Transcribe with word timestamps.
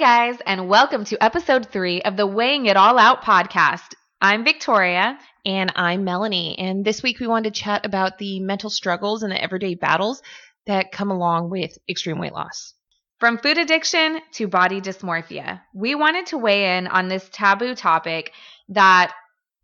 guys, 0.00 0.38
and 0.46 0.66
welcome 0.66 1.04
to 1.04 1.22
episode 1.22 1.66
three 1.70 2.00
of 2.00 2.16
the 2.16 2.26
Weighing 2.26 2.64
It 2.64 2.76
All 2.78 2.98
Out 2.98 3.22
podcast. 3.22 3.92
I'm 4.18 4.44
Victoria. 4.44 5.18
And 5.44 5.70
I'm 5.76 6.04
Melanie. 6.04 6.58
And 6.58 6.82
this 6.82 7.02
week 7.02 7.20
we 7.20 7.26
wanted 7.26 7.52
to 7.52 7.60
chat 7.60 7.84
about 7.84 8.16
the 8.16 8.40
mental 8.40 8.70
struggles 8.70 9.22
and 9.22 9.30
the 9.30 9.38
everyday 9.38 9.74
battles 9.74 10.22
that 10.66 10.90
come 10.90 11.10
along 11.10 11.50
with 11.50 11.76
extreme 11.86 12.18
weight 12.18 12.32
loss. 12.32 12.72
From 13.18 13.36
food 13.36 13.58
addiction 13.58 14.20
to 14.32 14.48
body 14.48 14.80
dysmorphia, 14.80 15.60
we 15.74 15.94
wanted 15.94 16.24
to 16.28 16.38
weigh 16.38 16.78
in 16.78 16.86
on 16.86 17.08
this 17.08 17.28
taboo 17.30 17.74
topic 17.74 18.32
that 18.70 19.12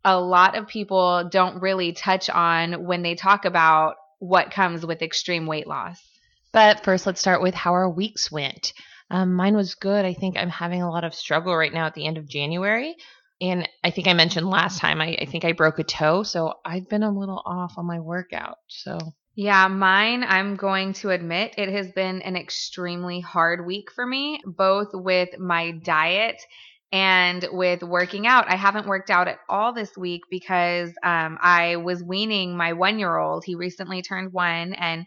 a 0.05 0.21
lot 0.21 0.55
of 0.55 0.69
people 0.69 1.31
don't 1.31 1.63
really 1.63 1.93
touch 1.93 2.29
on 2.29 2.85
when 2.85 3.03
they 3.03 3.15
talk 3.15 3.47
about 3.47 3.95
what 4.19 4.51
comes 4.51 4.85
with 4.85 5.01
extreme 5.01 5.47
weight 5.47 5.67
loss. 5.67 5.99
But 6.53 6.85
first, 6.85 7.07
let's 7.07 7.21
start 7.23 7.41
with 7.41 7.55
how 7.55 7.73
our 7.73 7.89
weeks 7.89 8.31
went. 8.31 8.75
Um, 9.11 9.35
mine 9.35 9.55
was 9.55 9.75
good. 9.75 10.05
I 10.05 10.15
think 10.15 10.37
I'm 10.37 10.51
having 10.51 10.83
a 10.83 10.91
lot 10.91 11.05
of 11.05 11.15
struggle 11.15 11.57
right 11.57 11.73
now 11.73 11.87
at 11.87 11.95
the 11.95 12.07
end 12.07 12.19
of 12.19 12.29
January. 12.29 12.97
And 13.41 13.69
I 13.85 13.91
think 13.91 14.09
I 14.09 14.15
mentioned 14.15 14.49
last 14.49 14.81
time, 14.81 15.01
I, 15.01 15.17
I 15.21 15.25
think 15.27 15.45
I 15.45 15.53
broke 15.53 15.79
a 15.79 15.85
toe. 15.85 16.23
So 16.23 16.55
I've 16.65 16.89
been 16.89 17.03
a 17.03 17.17
little 17.17 17.43
off 17.45 17.75
on 17.77 17.87
my 17.87 18.01
workout. 18.01 18.57
So 18.69 18.99
Yeah, 19.35 19.69
mine, 19.69 20.25
I'm 20.27 20.57
going 20.57 20.95
to 20.95 21.11
admit, 21.11 21.55
it 21.59 21.69
has 21.69 21.93
been 21.93 22.23
an 22.23 22.37
extremely 22.37 23.21
hard 23.21 23.67
week 23.67 23.93
for 23.93 24.07
me, 24.07 24.41
both 24.47 24.89
with 24.95 25.39
my 25.39 25.73
diet 25.73 26.41
and 26.91 27.47
with 27.53 27.83
working 27.83 28.27
out. 28.27 28.49
I 28.49 28.57
haven't 28.57 28.87
worked 28.87 29.11
out 29.11 29.29
at 29.29 29.39
all 29.49 29.75
this 29.75 29.95
week 29.99 30.23
because 30.31 30.91
um, 31.03 31.37
I 31.43 31.77
was 31.77 32.03
weaning 32.03 32.57
my 32.57 32.73
one 32.73 32.99
year 32.99 33.15
old. 33.19 33.45
He 33.45 33.55
recently 33.57 34.01
turned 34.01 34.33
one, 34.33 34.73
and 34.73 35.05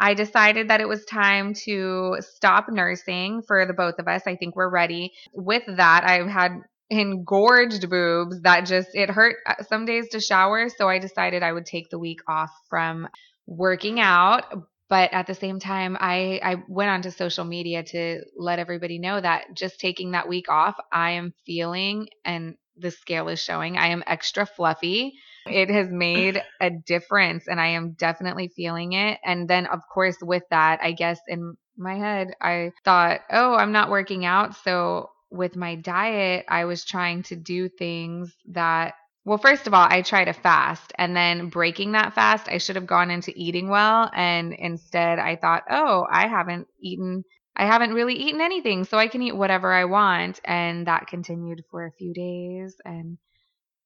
I 0.00 0.14
decided 0.14 0.68
that 0.70 0.80
it 0.80 0.88
was 0.88 1.04
time 1.04 1.52
to 1.66 2.16
stop 2.20 2.70
nursing 2.70 3.42
for 3.42 3.66
the 3.66 3.74
both 3.74 3.98
of 3.98 4.08
us. 4.08 4.22
I 4.26 4.34
think 4.34 4.56
we're 4.56 4.70
ready. 4.70 5.12
With 5.34 5.64
that, 5.66 6.04
I've 6.04 6.26
had 6.26 6.62
engorged 6.90 7.88
boobs 7.88 8.40
that 8.42 8.66
just 8.66 8.88
it 8.94 9.10
hurt 9.10 9.36
uh, 9.46 9.62
some 9.62 9.86
days 9.86 10.08
to 10.08 10.20
shower 10.20 10.68
so 10.68 10.88
i 10.88 10.98
decided 10.98 11.40
i 11.40 11.52
would 11.52 11.64
take 11.64 11.88
the 11.88 11.98
week 12.00 12.18
off 12.26 12.50
from 12.68 13.06
working 13.46 14.00
out 14.00 14.42
but 14.88 15.12
at 15.12 15.28
the 15.28 15.34
same 15.34 15.60
time 15.60 15.96
i 16.00 16.40
i 16.42 16.56
went 16.66 16.90
onto 16.90 17.08
social 17.10 17.44
media 17.44 17.84
to 17.84 18.20
let 18.36 18.58
everybody 18.58 18.98
know 18.98 19.20
that 19.20 19.54
just 19.54 19.78
taking 19.78 20.10
that 20.10 20.28
week 20.28 20.50
off 20.50 20.74
i 20.92 21.12
am 21.12 21.32
feeling 21.46 22.08
and 22.24 22.56
the 22.76 22.90
scale 22.90 23.28
is 23.28 23.40
showing 23.40 23.78
i 23.78 23.86
am 23.86 24.02
extra 24.08 24.44
fluffy 24.44 25.14
it 25.46 25.70
has 25.70 25.88
made 25.90 26.42
a 26.60 26.70
difference 26.70 27.48
and 27.48 27.60
i 27.60 27.66
am 27.68 27.92
definitely 27.92 28.48
feeling 28.48 28.92
it 28.92 29.18
and 29.24 29.48
then 29.48 29.66
of 29.66 29.80
course 29.92 30.16
with 30.22 30.42
that 30.50 30.80
i 30.82 30.92
guess 30.92 31.20
in 31.28 31.56
my 31.76 31.94
head 31.96 32.28
i 32.40 32.70
thought 32.84 33.20
oh 33.30 33.54
i'm 33.54 33.72
not 33.72 33.90
working 33.90 34.24
out 34.24 34.54
so 34.56 35.10
with 35.30 35.56
my 35.56 35.76
diet, 35.76 36.44
I 36.48 36.64
was 36.64 36.84
trying 36.84 37.22
to 37.24 37.36
do 37.36 37.68
things 37.68 38.34
that, 38.50 38.94
well, 39.24 39.38
first 39.38 39.66
of 39.66 39.74
all, 39.74 39.86
I 39.88 40.02
try 40.02 40.24
to 40.24 40.32
fast 40.32 40.92
and 40.98 41.16
then 41.16 41.48
breaking 41.48 41.92
that 41.92 42.14
fast, 42.14 42.48
I 42.48 42.58
should 42.58 42.76
have 42.76 42.86
gone 42.86 43.10
into 43.10 43.32
eating 43.34 43.68
well. 43.68 44.10
And 44.12 44.52
instead, 44.52 45.18
I 45.18 45.36
thought, 45.36 45.64
oh, 45.70 46.06
I 46.10 46.26
haven't 46.26 46.66
eaten. 46.80 47.24
I 47.56 47.66
haven't 47.66 47.94
really 47.94 48.14
eaten 48.14 48.40
anything, 48.40 48.84
so 48.84 48.96
I 48.96 49.08
can 49.08 49.22
eat 49.22 49.36
whatever 49.36 49.72
I 49.72 49.84
want. 49.84 50.40
And 50.44 50.86
that 50.86 51.08
continued 51.08 51.64
for 51.70 51.86
a 51.86 51.92
few 51.92 52.14
days 52.14 52.76
and 52.84 53.18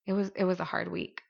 it 0.07 0.13
was 0.13 0.31
it 0.37 0.45
was 0.45 0.61
a 0.61 0.65
hard 0.65 0.91
week. 0.93 1.23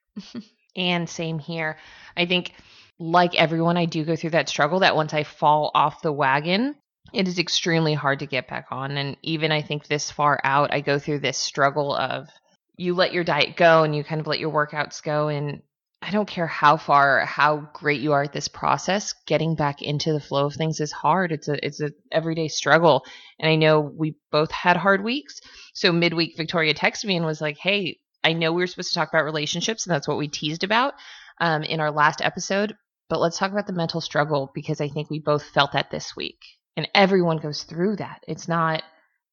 And 0.77 1.09
same 1.09 1.39
here. 1.39 1.79
I 2.17 2.27
think 2.27 2.53
like 2.99 3.35
everyone, 3.35 3.77
I 3.77 3.87
do 3.87 4.05
go 4.05 4.17
through 4.17 4.31
that 4.31 4.49
struggle 4.49 4.81
that 4.81 4.97
once 4.97 5.15
I 5.15 5.25
fall 5.25 5.71
off 5.75 6.03
the 6.03 6.13
wagon, 6.13 6.77
it 7.13 7.29
is 7.29 7.39
extremely 7.39 7.95
hard 7.95 8.21
to 8.21 8.27
get 8.27 8.49
back 8.49 8.67
on. 8.71 8.97
And 8.97 9.17
even 9.23 9.53
I 9.53 9.63
think 9.63 9.87
this 9.87 10.11
far 10.11 10.41
out, 10.45 10.73
I 10.73 10.81
go 10.81 10.99
through 10.99 11.21
this 11.21 11.39
struggle 11.39 11.95
of 11.95 12.29
you 12.77 12.95
let 12.95 13.13
your 13.13 13.25
diet 13.25 13.57
go 13.57 13.83
and 13.83 13.95
you 13.95 14.03
kind 14.03 14.21
of 14.21 14.27
let 14.27 14.41
your 14.41 14.51
workouts 14.51 15.03
go. 15.03 15.29
And 15.29 15.63
I 16.03 16.11
don't 16.11 16.29
care 16.29 16.47
how 16.47 16.77
far, 16.77 17.25
how 17.25 17.69
great 17.73 18.01
you 18.01 18.13
are 18.13 18.25
at 18.25 18.33
this 18.33 18.49
process, 18.49 19.15
getting 19.27 19.55
back 19.55 19.81
into 19.81 20.13
the 20.13 20.21
flow 20.21 20.47
of 20.47 20.55
things 20.55 20.81
is 20.81 20.93
hard. 20.93 21.33
It's 21.33 21.49
a 21.49 21.65
it's 21.65 21.81
a 21.81 21.93
everyday 22.13 22.49
struggle. 22.49 23.05
And 23.39 23.49
I 23.49 23.57
know 23.57 23.81
we 23.81 24.17
both 24.31 24.51
had 24.51 24.77
hard 24.77 25.03
weeks. 25.03 25.41
So 25.73 25.93
midweek 25.93 26.37
Victoria 26.37 26.75
texted 26.75 27.07
me 27.07 27.17
and 27.17 27.25
was 27.25 27.41
like, 27.41 27.57
Hey, 27.57 28.01
I 28.25 28.33
know 28.33 28.53
we 28.53 28.63
were 28.63 28.67
supposed 28.67 28.89
to 28.89 28.95
talk 28.95 29.11
about 29.11 29.25
relationships, 29.25 29.87
and 29.87 29.95
that's 29.95 30.09
what 30.09 30.19
we 30.19 30.29
teased 30.29 30.65
about 30.65 30.95
um, 31.41 31.63
in 31.63 31.81
our 31.81 31.91
last 31.91 32.23
episode. 32.23 32.75
But 33.09 33.21
let's 33.21 33.39
talk 33.39 33.53
about 33.53 33.67
the 33.67 33.73
mental 33.73 34.01
struggle 34.01 34.51
because 34.55 34.81
I 34.81 34.89
think 34.89 35.11
we 35.11 35.21
both 35.21 35.45
felt 35.45 35.73
that 35.73 35.91
this 35.91 36.17
week 36.17 36.39
and 36.77 36.89
everyone 36.95 37.39
goes 37.39 37.63
through 37.63 37.97
that. 37.97 38.25
It's 38.27 38.49
not 38.49 38.83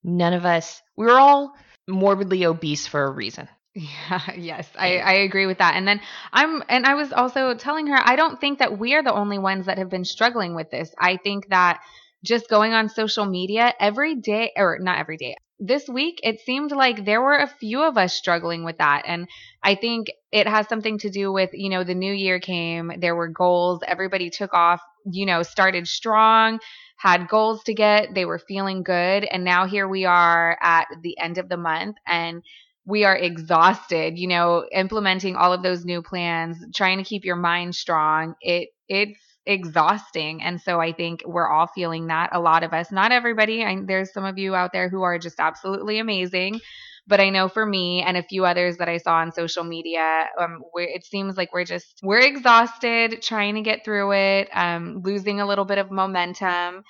none 0.04 0.34
of 0.34 0.46
us. 0.46 0.82
We 0.98 1.06
were 1.06 1.20
all 1.20 1.54
morbidly 1.88 2.46
obese 2.46 2.86
for 2.86 3.06
a 3.06 3.12
reason. 3.12 3.48
Yeah, 3.74 4.22
yes, 4.38 4.68
I, 4.78 4.98
I 4.98 5.14
agree 5.14 5.46
with 5.46 5.60
that. 5.60 5.76
And 5.76 5.88
then 5.88 6.02
I'm, 6.34 6.64
and 6.68 6.86
I 6.86 6.96
was 6.96 7.14
also 7.14 7.54
telling 7.56 7.88
her, 7.88 7.98
I 7.98 8.16
don't 8.16 8.40
think 8.40 8.60
that 8.60 8.78
we 8.78 8.94
are 8.96 9.04
the 9.04 9.14
only 9.14 9.40
ones 9.40 9.66
that 9.66 9.78
have 9.78 9.90
been 9.90 10.06
struggling 10.06 10.56
with 10.56 10.70
this. 10.70 10.94
I 11.00 11.18
think 11.18 11.48
that 11.50 11.82
just 12.24 12.50
going 12.50 12.74
on 12.74 12.90
social 12.90 13.26
media 13.26 13.74
every 13.80 14.16
day, 14.16 14.52
or 14.56 14.78
not 14.80 15.00
every 15.00 15.18
day, 15.18 15.36
this 15.62 15.88
week, 15.88 16.20
it 16.24 16.42
seemed 16.42 16.72
like 16.72 17.06
there 17.06 17.22
were 17.22 17.38
a 17.38 17.48
few 17.48 17.84
of 17.84 17.98
us 17.98 18.14
struggling 18.14 18.66
with 18.66 18.80
that. 18.80 19.04
And 19.06 19.28
I 19.64 19.76
think 19.76 20.08
it 20.32 20.48
has 20.48 20.68
something 20.68 20.98
to 21.00 21.10
do 21.10 21.32
with, 21.32 21.52
you 21.54 21.70
know, 21.70 21.84
the 21.84 21.96
new 21.96 22.12
year 22.12 22.40
came, 22.40 22.92
there 23.00 23.16
were 23.16 23.28
goals, 23.30 23.82
everybody 23.88 24.30
took 24.30 24.54
off, 24.54 24.82
you 25.06 25.26
know, 25.26 25.44
started 25.44 25.88
strong 25.88 26.60
had 26.98 27.28
goals 27.28 27.64
to 27.64 27.74
get, 27.74 28.14
they 28.14 28.26
were 28.26 28.38
feeling 28.38 28.84
good, 28.84 29.24
and 29.24 29.44
now 29.44 29.66
here 29.66 29.88
we 29.88 30.06
are 30.06 30.56
at 30.62 30.86
the 31.02 31.18
end 31.18 31.40
of 31.40 31.50
the 31.50 31.58
month 31.58 31.96
and 32.08 32.44
we 32.86 33.06
are 33.06 33.16
exhausted, 33.16 34.20
you 34.20 34.28
know, 34.28 34.66
implementing 34.72 35.36
all 35.36 35.52
of 35.52 35.64
those 35.64 35.84
new 35.84 36.04
plans, 36.04 36.58
trying 36.76 37.00
to 37.00 37.04
keep 37.04 37.26
your 37.26 37.36
mind 37.36 37.74
strong. 37.76 38.36
It 38.42 38.70
it's 38.88 39.20
exhausting. 39.46 40.42
And 40.42 40.62
so 40.62 40.80
I 40.80 40.92
think 40.92 41.24
we're 41.26 41.50
all 41.50 41.68
feeling 41.68 42.08
that. 42.08 42.30
A 42.34 42.40
lot 42.40 42.64
of 42.64 42.74
us, 42.74 42.92
not 42.92 43.12
everybody. 43.12 43.64
I, 43.64 43.78
there's 43.84 44.14
some 44.14 44.26
of 44.26 44.38
you 44.38 44.56
out 44.56 44.72
there 44.74 44.90
who 44.90 45.02
are 45.02 45.18
just 45.18 45.40
absolutely 45.40 46.00
amazing. 46.00 46.60
But 47.08 47.20
I 47.20 47.30
know 47.30 47.50
for 47.50 47.66
me 47.66 48.04
and 48.04 48.16
a 48.16 48.24
few 48.24 48.46
others 48.46 48.78
that 48.78 48.88
I 48.88 48.98
saw 48.98 49.16
on 49.16 49.32
social 49.32 49.64
media, 49.64 50.28
um, 50.40 50.62
it 50.76 51.04
seems 51.04 51.36
like 51.36 51.52
we're 51.52 51.66
just 51.66 52.00
we're 52.04 52.20
exhausted, 52.20 53.22
trying 53.22 53.56
to 53.56 53.62
get 53.62 53.84
through 53.84 54.14
it, 54.14 54.50
um, 54.54 55.02
losing 55.04 55.42
a 55.42 55.48
little 55.48 55.66
bit 55.66 55.80
of 55.80 55.90
momentum. 55.92 56.84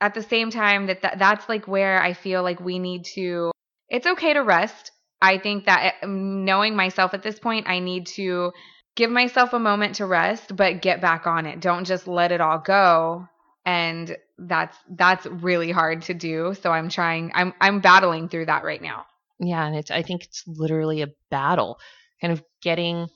At 0.00 0.14
the 0.14 0.22
same 0.22 0.50
time, 0.50 0.86
that 0.86 1.02
th- 1.02 1.14
that's 1.18 1.48
like 1.48 1.68
where 1.68 2.02
I 2.02 2.14
feel 2.14 2.42
like 2.42 2.60
we 2.60 2.78
need 2.78 3.04
to. 3.14 3.52
It's 3.88 4.06
okay 4.06 4.34
to 4.34 4.40
rest. 4.40 4.90
I 5.22 5.38
think 5.38 5.66
that 5.66 5.94
eh, 6.02 6.06
knowing 6.06 6.74
myself 6.76 7.14
at 7.14 7.22
this 7.22 7.38
point, 7.38 7.68
I 7.68 7.78
need 7.78 8.06
to 8.16 8.52
give 8.96 9.10
myself 9.10 9.52
a 9.52 9.58
moment 9.58 9.96
to 9.96 10.06
rest, 10.06 10.54
but 10.54 10.82
get 10.82 11.00
back 11.00 11.26
on 11.26 11.46
it. 11.46 11.60
Don't 11.60 11.84
just 11.84 12.06
let 12.06 12.32
it 12.32 12.40
all 12.40 12.58
go. 12.58 13.28
And 13.66 14.16
that's 14.38 14.76
that's 14.90 15.26
really 15.26 15.70
hard 15.70 16.02
to 16.02 16.14
do. 16.14 16.54
So 16.60 16.70
I'm 16.70 16.88
trying. 16.88 17.32
I'm 17.34 17.54
I'm 17.60 17.80
battling 17.80 18.28
through 18.28 18.46
that 18.46 18.64
right 18.64 18.82
now. 18.82 19.06
Yeah, 19.40 19.64
and 19.66 19.76
it's 19.76 19.90
I 19.90 20.02
think 20.02 20.24
it's 20.24 20.44
literally 20.46 21.02
a 21.02 21.08
battle, 21.30 21.78
kind 22.20 22.32
of 22.32 22.42
getting 22.62 23.08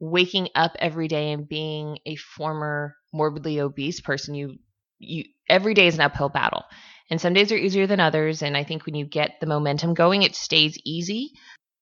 waking 0.00 0.48
up 0.54 0.72
every 0.78 1.06
day 1.06 1.30
and 1.30 1.48
being 1.48 1.98
a 2.04 2.16
former 2.16 2.96
morbidly 3.12 3.60
obese 3.60 4.00
person. 4.00 4.34
You 4.34 4.56
you 4.98 5.24
every 5.48 5.74
day 5.74 5.86
is 5.86 5.94
an 5.94 6.00
uphill 6.00 6.28
battle. 6.28 6.64
And 7.10 7.20
some 7.20 7.34
days 7.34 7.52
are 7.52 7.56
easier 7.56 7.86
than 7.86 8.00
others. 8.00 8.42
And 8.42 8.56
I 8.56 8.64
think 8.64 8.86
when 8.86 8.94
you 8.94 9.04
get 9.04 9.38
the 9.38 9.46
momentum 9.46 9.92
going, 9.92 10.22
it 10.22 10.34
stays 10.34 10.78
easy. 10.84 11.32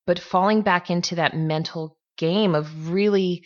But 0.05 0.19
falling 0.19 0.63
back 0.63 0.91
into 0.91 1.15
that 1.17 1.37
mental 1.37 1.97
game 2.21 2.55
of 2.55 2.91
really, 2.91 3.43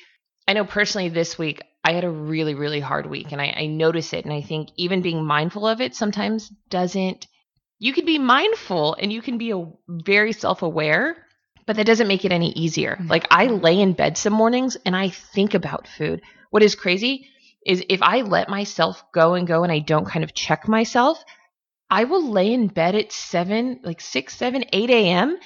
I 0.46 0.52
know 0.52 0.64
personally 0.64 1.08
this 1.08 1.38
week, 1.38 1.62
I 1.84 1.92
had 1.92 2.04
a 2.04 2.10
really, 2.10 2.54
really 2.54 2.80
hard 2.80 3.06
week 3.06 3.32
and 3.32 3.40
I, 3.40 3.54
I 3.56 3.66
notice 3.66 4.12
it. 4.12 4.24
And 4.24 4.34
I 4.34 4.42
think 4.42 4.70
even 4.76 5.00
being 5.00 5.24
mindful 5.24 5.66
of 5.66 5.80
it 5.80 5.94
sometimes 5.94 6.50
doesn't 6.68 7.26
you 7.78 7.92
can 7.92 8.06
be 8.06 8.18
mindful 8.18 8.96
and 8.98 9.12
you 9.12 9.20
can 9.20 9.36
be 9.36 9.50
a, 9.50 9.66
very 9.88 10.32
self 10.32 10.62
aware, 10.62 11.16
but 11.66 11.76
that 11.76 11.86
doesn't 11.86 12.08
make 12.08 12.24
it 12.24 12.32
any 12.32 12.50
easier. 12.52 12.96
Mm-hmm. 12.96 13.08
Like 13.08 13.26
I 13.30 13.46
lay 13.46 13.80
in 13.80 13.92
bed 13.92 14.16
some 14.16 14.32
mornings 14.32 14.76
and 14.86 14.96
I 14.96 15.10
think 15.10 15.54
about 15.54 15.88
food. 15.88 16.22
What 16.50 16.62
is 16.62 16.74
crazy 16.74 17.28
is 17.66 17.84
if 17.88 18.02
I 18.02 18.22
let 18.22 18.48
myself 18.48 19.02
go 19.12 19.34
and 19.34 19.46
go 19.46 19.64
and 19.64 19.72
I 19.72 19.80
don't 19.80 20.06
kind 20.06 20.24
of 20.24 20.34
check 20.34 20.68
myself, 20.68 21.22
I 21.90 22.04
will 22.04 22.30
lay 22.30 22.52
in 22.52 22.68
bed 22.68 22.94
at 22.94 23.12
seven, 23.12 23.80
like 23.82 24.00
six, 24.00 24.36
seven, 24.36 24.64
eight 24.72 24.90
a.m. 24.90 25.36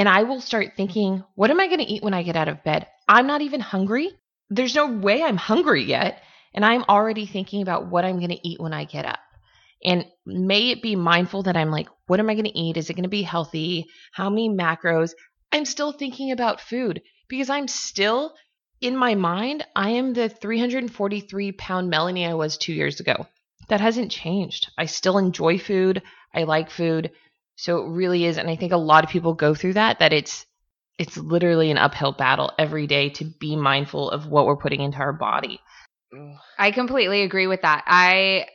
And 0.00 0.08
I 0.08 0.22
will 0.22 0.40
start 0.40 0.78
thinking, 0.78 1.24
what 1.34 1.50
am 1.50 1.60
I 1.60 1.66
going 1.66 1.80
to 1.80 1.84
eat 1.84 2.02
when 2.02 2.14
I 2.14 2.22
get 2.22 2.34
out 2.34 2.48
of 2.48 2.64
bed? 2.64 2.86
I'm 3.06 3.26
not 3.26 3.42
even 3.42 3.60
hungry. 3.60 4.08
There's 4.48 4.74
no 4.74 4.86
way 4.86 5.22
I'm 5.22 5.36
hungry 5.36 5.84
yet. 5.84 6.22
And 6.54 6.64
I'm 6.64 6.84
already 6.88 7.26
thinking 7.26 7.60
about 7.60 7.88
what 7.88 8.06
I'm 8.06 8.16
going 8.16 8.30
to 8.30 8.48
eat 8.48 8.62
when 8.62 8.72
I 8.72 8.84
get 8.84 9.04
up. 9.04 9.18
And 9.84 10.06
may 10.24 10.70
it 10.70 10.80
be 10.80 10.96
mindful 10.96 11.42
that 11.42 11.56
I'm 11.58 11.70
like, 11.70 11.90
what 12.06 12.18
am 12.18 12.30
I 12.30 12.34
going 12.34 12.46
to 12.46 12.58
eat? 12.58 12.78
Is 12.78 12.88
it 12.88 12.94
going 12.94 13.02
to 13.02 13.10
be 13.10 13.20
healthy? 13.20 13.88
How 14.10 14.30
many 14.30 14.48
macros? 14.48 15.10
I'm 15.52 15.66
still 15.66 15.92
thinking 15.92 16.32
about 16.32 16.62
food 16.62 17.02
because 17.28 17.50
I'm 17.50 17.68
still 17.68 18.32
in 18.80 18.96
my 18.96 19.16
mind, 19.16 19.66
I 19.76 19.90
am 19.90 20.14
the 20.14 20.30
343 20.30 21.52
pound 21.52 21.90
Melanie 21.90 22.24
I 22.24 22.32
was 22.32 22.56
two 22.56 22.72
years 22.72 23.00
ago. 23.00 23.26
That 23.68 23.82
hasn't 23.82 24.10
changed. 24.10 24.70
I 24.78 24.86
still 24.86 25.18
enjoy 25.18 25.58
food. 25.58 26.00
I 26.34 26.44
like 26.44 26.70
food. 26.70 27.10
So 27.60 27.84
it 27.84 27.90
really 27.90 28.24
is 28.24 28.38
and 28.38 28.48
I 28.48 28.56
think 28.56 28.72
a 28.72 28.78
lot 28.78 29.04
of 29.04 29.10
people 29.10 29.34
go 29.34 29.54
through 29.54 29.74
that 29.74 29.98
that 29.98 30.14
it's 30.14 30.46
it's 30.98 31.18
literally 31.18 31.70
an 31.70 31.76
uphill 31.76 32.12
battle 32.12 32.52
every 32.58 32.86
day 32.86 33.10
to 33.10 33.24
be 33.24 33.54
mindful 33.54 34.10
of 34.10 34.26
what 34.26 34.46
we're 34.46 34.56
putting 34.56 34.80
into 34.80 34.96
our 34.96 35.12
body. 35.12 35.60
I 36.58 36.70
completely 36.70 37.20
agree 37.22 37.46
with 37.46 37.60
that. 37.60 37.84
I 37.86 38.46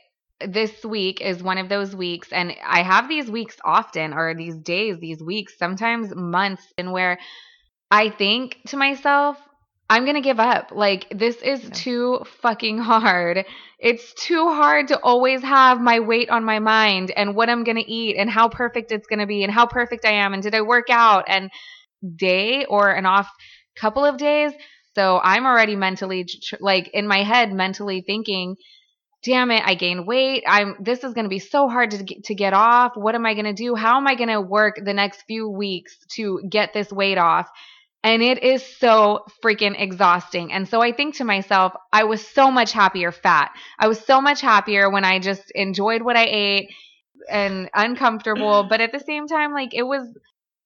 this 0.44 0.84
week 0.84 1.20
is 1.20 1.40
one 1.40 1.58
of 1.58 1.68
those 1.68 1.94
weeks 1.94 2.32
and 2.32 2.52
I 2.66 2.82
have 2.82 3.08
these 3.08 3.30
weeks 3.30 3.56
often 3.64 4.12
or 4.12 4.34
these 4.34 4.56
days, 4.56 4.98
these 4.98 5.22
weeks, 5.22 5.56
sometimes 5.56 6.12
months 6.12 6.64
and 6.76 6.90
where 6.90 7.20
I 7.92 8.10
think 8.10 8.58
to 8.68 8.76
myself, 8.76 9.38
I'm 9.88 10.04
going 10.04 10.16
to 10.16 10.20
give 10.20 10.40
up. 10.40 10.72
Like 10.74 11.06
this 11.10 11.36
is 11.36 11.62
yeah. 11.62 11.70
too 11.72 12.24
fucking 12.42 12.78
hard. 12.78 13.44
It's 13.78 14.14
too 14.14 14.48
hard 14.48 14.88
to 14.88 15.00
always 15.00 15.42
have 15.42 15.80
my 15.80 16.00
weight 16.00 16.30
on 16.30 16.44
my 16.44 16.58
mind 16.58 17.12
and 17.14 17.34
what 17.34 17.48
I'm 17.48 17.64
going 17.64 17.76
to 17.76 17.90
eat 17.90 18.16
and 18.16 18.28
how 18.28 18.48
perfect 18.48 18.90
it's 18.90 19.06
going 19.06 19.20
to 19.20 19.26
be 19.26 19.44
and 19.44 19.52
how 19.52 19.66
perfect 19.66 20.04
I 20.04 20.12
am 20.12 20.32
and 20.32 20.42
did 20.42 20.54
I 20.54 20.62
work 20.62 20.86
out 20.90 21.24
and 21.28 21.50
day 22.16 22.64
or 22.64 22.90
an 22.90 23.06
off 23.06 23.30
couple 23.76 24.04
of 24.04 24.16
days. 24.16 24.52
So 24.94 25.20
I'm 25.22 25.46
already 25.46 25.76
mentally 25.76 26.26
like 26.58 26.88
in 26.88 27.06
my 27.06 27.22
head 27.22 27.52
mentally 27.52 28.02
thinking 28.04 28.56
damn 29.26 29.50
it, 29.50 29.62
I 29.64 29.74
gained 29.74 30.06
weight. 30.06 30.44
I'm 30.46 30.76
this 30.78 31.02
is 31.02 31.12
going 31.12 31.24
to 31.24 31.28
be 31.28 31.40
so 31.40 31.68
hard 31.68 31.90
to 31.90 32.02
get, 32.02 32.24
to 32.24 32.34
get 32.34 32.52
off. 32.52 32.92
What 32.94 33.14
am 33.14 33.26
I 33.26 33.34
going 33.34 33.46
to 33.46 33.52
do? 33.52 33.74
How 33.74 33.96
am 33.96 34.06
I 34.06 34.14
going 34.14 34.28
to 34.28 34.40
work 34.40 34.76
the 34.82 34.94
next 34.94 35.24
few 35.26 35.50
weeks 35.50 35.96
to 36.12 36.40
get 36.48 36.72
this 36.72 36.90
weight 36.90 37.18
off? 37.18 37.48
And 38.06 38.22
it 38.22 38.44
is 38.44 38.64
so 38.78 39.26
freaking 39.42 39.74
exhausting. 39.76 40.52
And 40.52 40.68
so 40.68 40.80
I 40.80 40.92
think 40.92 41.16
to 41.16 41.24
myself, 41.24 41.72
I 41.92 42.04
was 42.04 42.24
so 42.24 42.52
much 42.52 42.70
happier 42.70 43.10
fat. 43.10 43.50
I 43.80 43.88
was 43.88 43.98
so 43.98 44.20
much 44.20 44.40
happier 44.40 44.88
when 44.88 45.04
I 45.04 45.18
just 45.18 45.50
enjoyed 45.56 46.02
what 46.02 46.16
I 46.16 46.26
ate 46.26 46.70
and 47.28 47.68
uncomfortable, 47.74 48.62
but 48.70 48.80
at 48.80 48.92
the 48.92 49.00
same 49.00 49.26
time 49.26 49.52
like 49.52 49.74
it 49.74 49.82
was 49.82 50.06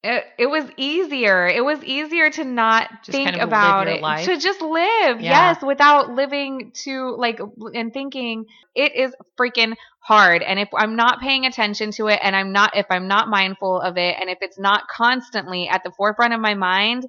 it, 0.03 0.23
it 0.37 0.45
was 0.47 0.65
easier. 0.77 1.47
It 1.47 1.65
was 1.65 1.83
easier 1.83 2.29
to 2.29 2.43
not 2.43 2.89
just 3.03 3.11
think 3.11 3.31
kind 3.31 3.41
of 3.41 3.47
about 3.47 3.87
it, 3.87 4.03
life. 4.03 4.25
to 4.25 4.37
just 4.37 4.61
live. 4.61 5.19
Yeah. 5.19 5.53
Yes, 5.53 5.63
without 5.63 6.11
living 6.11 6.73
to 6.83 7.15
like 7.17 7.39
and 7.73 7.91
thinking 7.91 8.45
it 8.75 8.95
is 8.95 9.15
freaking 9.39 9.73
hard. 9.99 10.43
And 10.43 10.59
if 10.59 10.69
I'm 10.75 10.95
not 10.95 11.21
paying 11.21 11.47
attention 11.47 11.91
to 11.93 12.07
it, 12.07 12.19
and 12.21 12.35
I'm 12.35 12.51
not, 12.51 12.75
if 12.75 12.85
I'm 12.91 13.07
not 13.07 13.29
mindful 13.29 13.79
of 13.81 13.97
it, 13.97 14.15
and 14.19 14.29
if 14.29 14.39
it's 14.41 14.59
not 14.59 14.87
constantly 14.87 15.67
at 15.67 15.83
the 15.83 15.91
forefront 15.91 16.33
of 16.33 16.39
my 16.39 16.53
mind, 16.53 17.05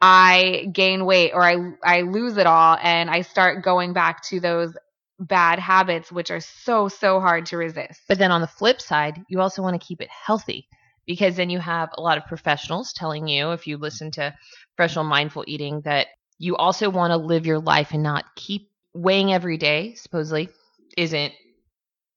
I 0.00 0.68
gain 0.72 1.06
weight 1.06 1.32
or 1.32 1.42
I 1.42 1.72
I 1.82 2.00
lose 2.02 2.36
it 2.36 2.46
all, 2.46 2.76
and 2.82 3.10
I 3.10 3.22
start 3.22 3.64
going 3.64 3.92
back 3.92 4.22
to 4.24 4.40
those 4.40 4.76
bad 5.18 5.58
habits, 5.58 6.12
which 6.12 6.30
are 6.30 6.40
so 6.40 6.88
so 6.88 7.20
hard 7.20 7.46
to 7.46 7.56
resist. 7.56 8.00
But 8.08 8.18
then 8.18 8.30
on 8.30 8.40
the 8.40 8.46
flip 8.46 8.80
side, 8.80 9.22
you 9.28 9.40
also 9.40 9.62
want 9.62 9.80
to 9.80 9.86
keep 9.86 10.00
it 10.00 10.10
healthy 10.10 10.68
because 11.06 11.36
then 11.36 11.50
you 11.50 11.58
have 11.58 11.90
a 11.96 12.02
lot 12.02 12.18
of 12.18 12.26
professionals 12.26 12.92
telling 12.92 13.26
you, 13.28 13.52
if 13.52 13.66
you 13.66 13.78
listen 13.78 14.10
to 14.12 14.34
professional 14.76 15.04
mindful 15.04 15.44
eating, 15.46 15.80
that 15.82 16.08
you 16.38 16.56
also 16.56 16.90
want 16.90 17.12
to 17.12 17.16
live 17.16 17.46
your 17.46 17.60
life 17.60 17.92
and 17.92 18.02
not 18.02 18.24
keep 18.34 18.68
weighing 18.92 19.32
every 19.32 19.56
day, 19.56 19.94
supposedly, 19.94 20.48
isn't 20.96 21.32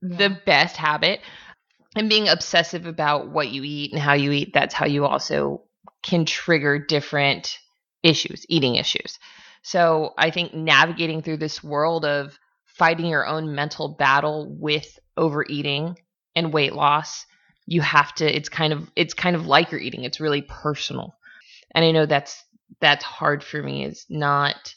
yeah. 0.02 0.18
the 0.18 0.38
best 0.46 0.76
habit. 0.76 1.22
And 1.96 2.10
being 2.10 2.28
obsessive 2.28 2.86
about 2.86 3.30
what 3.30 3.50
you 3.50 3.64
eat 3.64 3.94
and 3.94 4.02
how 4.02 4.14
you 4.14 4.32
eat, 4.32 4.54
that's 4.54 4.76
how 4.76 4.86
you 4.86 5.06
also 5.06 5.64
can 6.04 6.26
trigger 6.26 6.78
different 6.78 7.58
issues, 8.04 8.46
eating 8.50 8.76
issues. 8.76 9.20
So 9.62 10.14
I 10.18 10.32
think 10.32 10.54
navigating 10.54 11.22
through 11.22 11.38
this 11.38 11.64
world 11.64 12.06
of 12.06 12.38
fighting 12.66 13.08
your 13.08 13.28
own 13.28 13.54
mental 13.54 13.90
battle 13.90 14.48
with 14.58 14.98
overeating 15.18 15.98
and 16.36 16.54
weight 16.54 16.74
loss 16.74 17.26
you 17.70 17.82
have 17.82 18.14
to 18.16 18.26
it's 18.36 18.50
kind 18.50 18.74
of 18.74 18.90
it's 18.96 19.14
kind 19.14 19.36
of 19.36 19.46
like 19.46 19.72
you're 19.72 19.80
eating 19.80 20.04
it's 20.04 20.20
really 20.20 20.42
personal 20.42 21.16
and 21.76 21.86
i 21.86 21.92
know 21.92 22.06
that's 22.06 22.44
that's 22.82 23.04
hard 23.04 23.44
for 23.44 23.62
me 23.62 23.86
is 23.86 24.06
not 24.10 24.74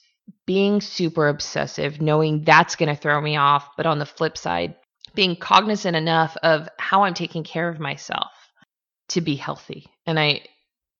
being 0.47 0.81
super 0.81 1.29
obsessive 1.29 2.01
knowing 2.01 2.43
that's 2.45 2.77
going 2.77 2.95
to 2.95 3.01
throw 3.01 3.21
me 3.21 3.37
off 3.37 3.69
but 3.77 3.87
on 3.87 3.99
the 3.99 4.07
flip 4.07 4.37
side 4.37 4.75
being 5.15 5.37
cognizant 5.37 5.97
enough 5.97 6.37
of 6.43 6.69
how 6.79 7.05
i'm 7.05 7.15
taking 7.15 7.45
care 7.45 7.69
of 7.69 7.81
myself 7.81 8.33
to 9.09 9.21
be 9.21 9.37
healthy 9.37 9.87
and 10.07 10.21
i 10.21 10.41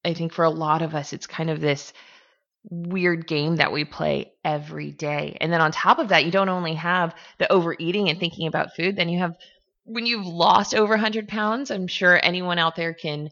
i 0.05 0.15
think 0.15 0.33
for 0.33 0.45
a 0.45 0.51
lot 0.51 0.81
of 0.81 0.95
us 0.95 1.13
it's 1.13 1.27
kind 1.27 1.51
of 1.51 1.61
this 1.61 1.93
weird 2.71 3.27
game 3.27 3.57
that 3.57 3.73
we 3.73 3.85
play 3.85 4.33
every 4.45 4.93
day 4.93 5.37
and 5.41 5.53
then 5.53 5.61
on 5.61 5.73
top 5.73 5.99
of 5.99 6.09
that 6.09 6.25
you 6.25 6.31
don't 6.31 6.49
only 6.49 6.75
have 6.75 7.15
the 7.39 7.51
overeating 7.51 8.09
and 8.09 8.21
thinking 8.21 8.47
about 8.47 8.75
food 8.77 8.95
then 8.95 9.09
you 9.09 9.19
have 9.19 9.37
when 9.85 10.07
you've 10.07 10.27
lost 10.27 10.75
over 10.75 10.93
100 10.95 11.29
pounds, 11.29 11.71
I'm 11.71 11.87
sure 11.87 12.19
anyone 12.23 12.59
out 12.59 12.77
there 12.77 12.95
can 12.95 13.31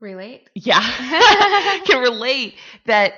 relate. 0.00 0.48
Yeah, 0.54 0.80
can 1.84 2.00
relate 2.00 2.54
that 2.86 3.14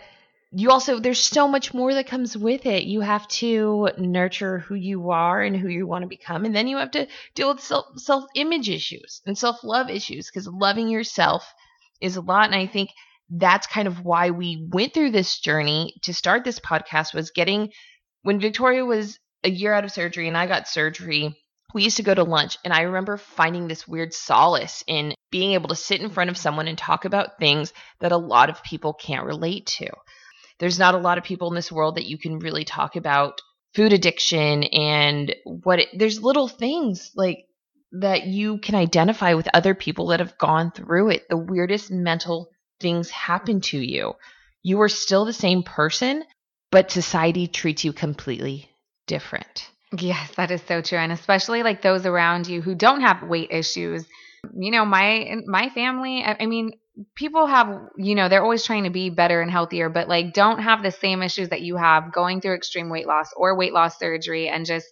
you 0.55 0.71
also, 0.71 0.99
there's 0.99 1.21
so 1.21 1.49
much 1.49 1.73
more 1.73 1.95
that 1.95 2.07
comes 2.07 2.37
with 2.37 2.67
it. 2.67 2.85
You 2.85 3.01
have 3.01 3.27
to 3.29 3.89
nurture 3.97 4.59
who 4.59 4.75
you 4.75 5.11
are 5.11 5.41
and 5.41 5.57
who 5.57 5.69
you 5.69 5.87
want 5.87 6.03
to 6.03 6.09
become. 6.09 6.45
And 6.45 6.55
then 6.55 6.67
you 6.67 6.77
have 6.77 6.91
to 6.91 7.07
deal 7.35 7.55
with 7.55 7.63
self, 7.63 7.99
self 7.99 8.25
image 8.35 8.69
issues 8.69 9.23
and 9.25 9.39
self 9.39 9.65
love 9.65 9.89
issues 9.89 10.27
because 10.27 10.47
loving 10.47 10.89
yourself 10.89 11.55
is 12.03 12.17
a 12.17 12.21
lot. 12.21 12.47
And 12.47 12.55
I 12.55 12.67
think 12.67 12.91
that's 13.33 13.67
kind 13.67 13.89
of 13.89 14.05
why 14.05 14.31
we 14.31 14.69
went 14.71 14.95
through 14.95 15.11
this 15.11 15.39
journey 15.39 15.95
to 16.03 16.15
start 16.15 16.45
this 16.45 16.61
podcast 16.61 17.15
was 17.15 17.31
getting 17.31 17.71
when 18.23 18.41
Victoria 18.41 18.85
was 18.85 19.19
a 19.43 19.51
year 19.51 19.73
out 19.73 19.85
of 19.85 19.91
surgery 19.91 20.29
and 20.29 20.37
I 20.37 20.47
got 20.47 20.69
surgery 20.69 21.37
we 21.75 21.83
used 21.85 21.97
to 21.97 22.03
go 22.03 22.15
to 22.15 22.23
lunch 22.23 22.59
and 22.65 22.75
i 22.75 22.83
remember 22.83 23.17
finding 23.17 23.67
this 23.67 23.89
weird 23.89 24.13
solace 24.13 24.85
in 24.87 25.15
being 25.33 25.53
able 25.53 25.69
to 25.69 25.75
sit 25.75 26.01
in 26.01 26.11
front 26.11 26.31
of 26.31 26.37
someone 26.37 26.69
and 26.69 26.79
talk 26.79 27.05
about 27.05 27.39
things 27.41 27.73
that 27.99 28.13
a 28.13 28.17
lot 28.17 28.51
of 28.51 28.63
people 28.63 28.93
can't 28.93 29.27
relate 29.27 29.67
to. 29.67 29.89
There's 30.61 30.79
not 30.79 30.95
a 30.95 30.99
lot 30.99 31.19
of 31.19 31.25
people 31.25 31.49
in 31.49 31.57
this 31.57 31.73
world 31.73 31.97
that 31.97 32.07
you 32.07 32.19
can 32.19 32.39
really 32.39 32.65
talk 32.65 32.95
about 32.95 33.41
food 33.75 33.93
addiction 33.93 34.63
and 34.65 35.35
what 35.45 35.81
it, 35.81 35.89
there's 35.97 36.23
little 36.23 36.47
things 36.47 37.11
like 37.17 37.39
that 37.93 38.27
you 38.27 38.59
can 38.59 38.75
identify 38.75 39.35
with 39.35 39.49
other 39.53 39.75
people 39.75 40.09
that 40.09 40.21
have 40.21 40.39
gone 40.39 40.71
through 40.71 41.09
it. 41.09 41.23
The 41.29 41.37
weirdest 41.37 41.91
mental 41.91 42.51
things 42.83 43.11
happen 43.11 43.61
to 43.61 43.79
you 43.79 44.13
you 44.63 44.81
are 44.81 44.89
still 44.89 45.25
the 45.25 45.33
same 45.33 45.63
person 45.63 46.25
but 46.71 46.91
society 46.91 47.47
treats 47.47 47.85
you 47.85 47.93
completely 47.93 48.69
different 49.07 49.71
Yes, 49.99 50.33
that 50.37 50.51
is 50.51 50.63
so 50.63 50.81
true. 50.81 50.99
And 50.99 51.13
especially 51.13 51.63
like 51.63 51.83
those 51.83 52.07
around 52.07 52.47
you 52.47 52.63
who 52.63 52.75
don't 52.75 53.03
have 53.03 53.23
weight 53.23 53.51
issues. 53.51 54.07
You 54.57 54.71
know, 54.71 54.85
my 54.85 55.37
my 55.47 55.69
family, 55.69 56.25
I, 56.25 56.47
mean, 56.47 56.73
people 57.15 57.47
have, 57.47 57.79
you 57.97 58.15
know, 58.15 58.29
they're 58.29 58.43
always 58.43 58.65
trying 58.65 58.85
to 58.85 58.91
be 58.91 59.11
better 59.11 59.41
and 59.41 59.51
healthier, 59.51 59.89
but 59.91 60.09
like 60.09 60.33
don't 60.33 60.61
have 60.61 60.83
the 60.83 60.91
same 60.91 61.23
issues 61.23 61.51
that 61.51 61.61
you 61.61 61.77
have 61.77 62.13
going 62.13 62.41
through 62.41 62.55
extreme 62.55 62.89
weight 62.89 63.07
loss 63.07 63.29
or 63.37 63.57
weight 63.57 63.73
loss 63.73 63.99
surgery 63.99 64.49
and 64.49 64.65
just 64.67 64.87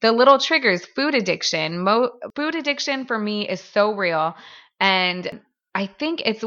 the 0.00 0.12
little 0.12 0.38
triggers, 0.38 0.84
food 0.84 1.14
addiction. 1.14 1.80
Mo- 1.80 2.12
food 2.36 2.54
addiction 2.54 3.04
for 3.04 3.18
me 3.18 3.48
is 3.48 3.60
so 3.60 3.94
real. 3.94 4.36
And 4.78 5.40
I 5.76 5.86
think 5.86 6.22
it's 6.24 6.42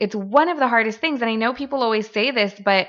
it's 0.00 0.14
one 0.14 0.48
of 0.48 0.58
the 0.58 0.66
hardest 0.66 0.98
things 0.98 1.22
and 1.22 1.30
I 1.30 1.36
know 1.36 1.54
people 1.54 1.82
always 1.84 2.10
say 2.10 2.32
this, 2.32 2.52
but 2.64 2.88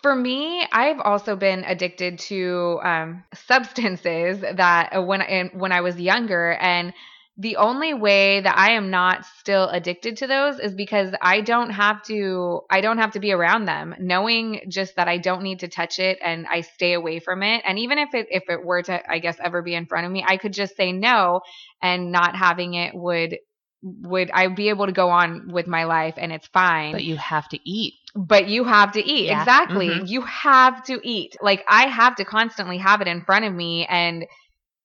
for 0.00 0.14
me, 0.14 0.64
I've 0.70 1.00
also 1.00 1.34
been 1.34 1.64
addicted 1.64 2.18
to 2.30 2.80
um, 2.84 3.24
substances 3.34 4.40
that 4.40 4.92
uh, 4.94 5.02
when 5.02 5.22
I, 5.22 5.50
when 5.54 5.72
I 5.72 5.80
was 5.80 6.00
younger, 6.00 6.52
and 6.52 6.92
the 7.36 7.56
only 7.56 7.94
way 7.94 8.40
that 8.42 8.56
I 8.56 8.72
am 8.72 8.90
not 8.90 9.24
still 9.40 9.68
addicted 9.68 10.18
to 10.18 10.28
those 10.28 10.60
is 10.60 10.72
because 10.72 11.12
I 11.20 11.40
don't 11.40 11.70
have 11.70 12.02
to 12.04 12.60
I 12.70 12.80
don't 12.80 12.98
have 12.98 13.12
to 13.12 13.20
be 13.20 13.32
around 13.32 13.64
them. 13.64 13.94
Knowing 13.98 14.60
just 14.68 14.94
that 14.96 15.08
I 15.08 15.18
don't 15.18 15.42
need 15.42 15.60
to 15.60 15.68
touch 15.68 15.98
it 15.98 16.18
and 16.22 16.46
I 16.46 16.60
stay 16.60 16.92
away 16.92 17.18
from 17.18 17.42
it 17.42 17.62
and 17.66 17.76
even 17.80 17.98
if 17.98 18.14
it 18.14 18.28
if 18.30 18.44
it 18.48 18.64
were 18.64 18.82
to 18.82 19.10
I 19.10 19.18
guess 19.18 19.38
ever 19.42 19.62
be 19.62 19.74
in 19.74 19.86
front 19.86 20.06
of 20.06 20.12
me 20.12 20.24
I 20.24 20.36
could 20.36 20.52
just 20.52 20.76
say 20.76 20.92
no 20.92 21.40
and 21.82 22.12
not 22.12 22.36
having 22.36 22.74
it 22.74 22.94
would 22.94 23.38
would 23.84 24.30
I 24.32 24.48
be 24.48 24.70
able 24.70 24.86
to 24.86 24.92
go 24.92 25.10
on 25.10 25.52
with 25.52 25.66
my 25.66 25.84
life 25.84 26.14
and 26.16 26.32
it's 26.32 26.46
fine. 26.48 26.92
But 26.92 27.04
you 27.04 27.16
have 27.16 27.48
to 27.50 27.58
eat. 27.68 27.94
But 28.16 28.48
you 28.48 28.64
have 28.64 28.92
to 28.92 29.04
eat. 29.04 29.26
Yeah. 29.26 29.42
Exactly. 29.42 29.88
Mm-hmm. 29.88 30.06
You 30.06 30.22
have 30.22 30.82
to 30.84 30.98
eat. 31.02 31.36
Like 31.42 31.64
I 31.68 31.88
have 31.88 32.16
to 32.16 32.24
constantly 32.24 32.78
have 32.78 33.02
it 33.02 33.08
in 33.08 33.22
front 33.22 33.44
of 33.44 33.52
me 33.52 33.86
and 33.86 34.24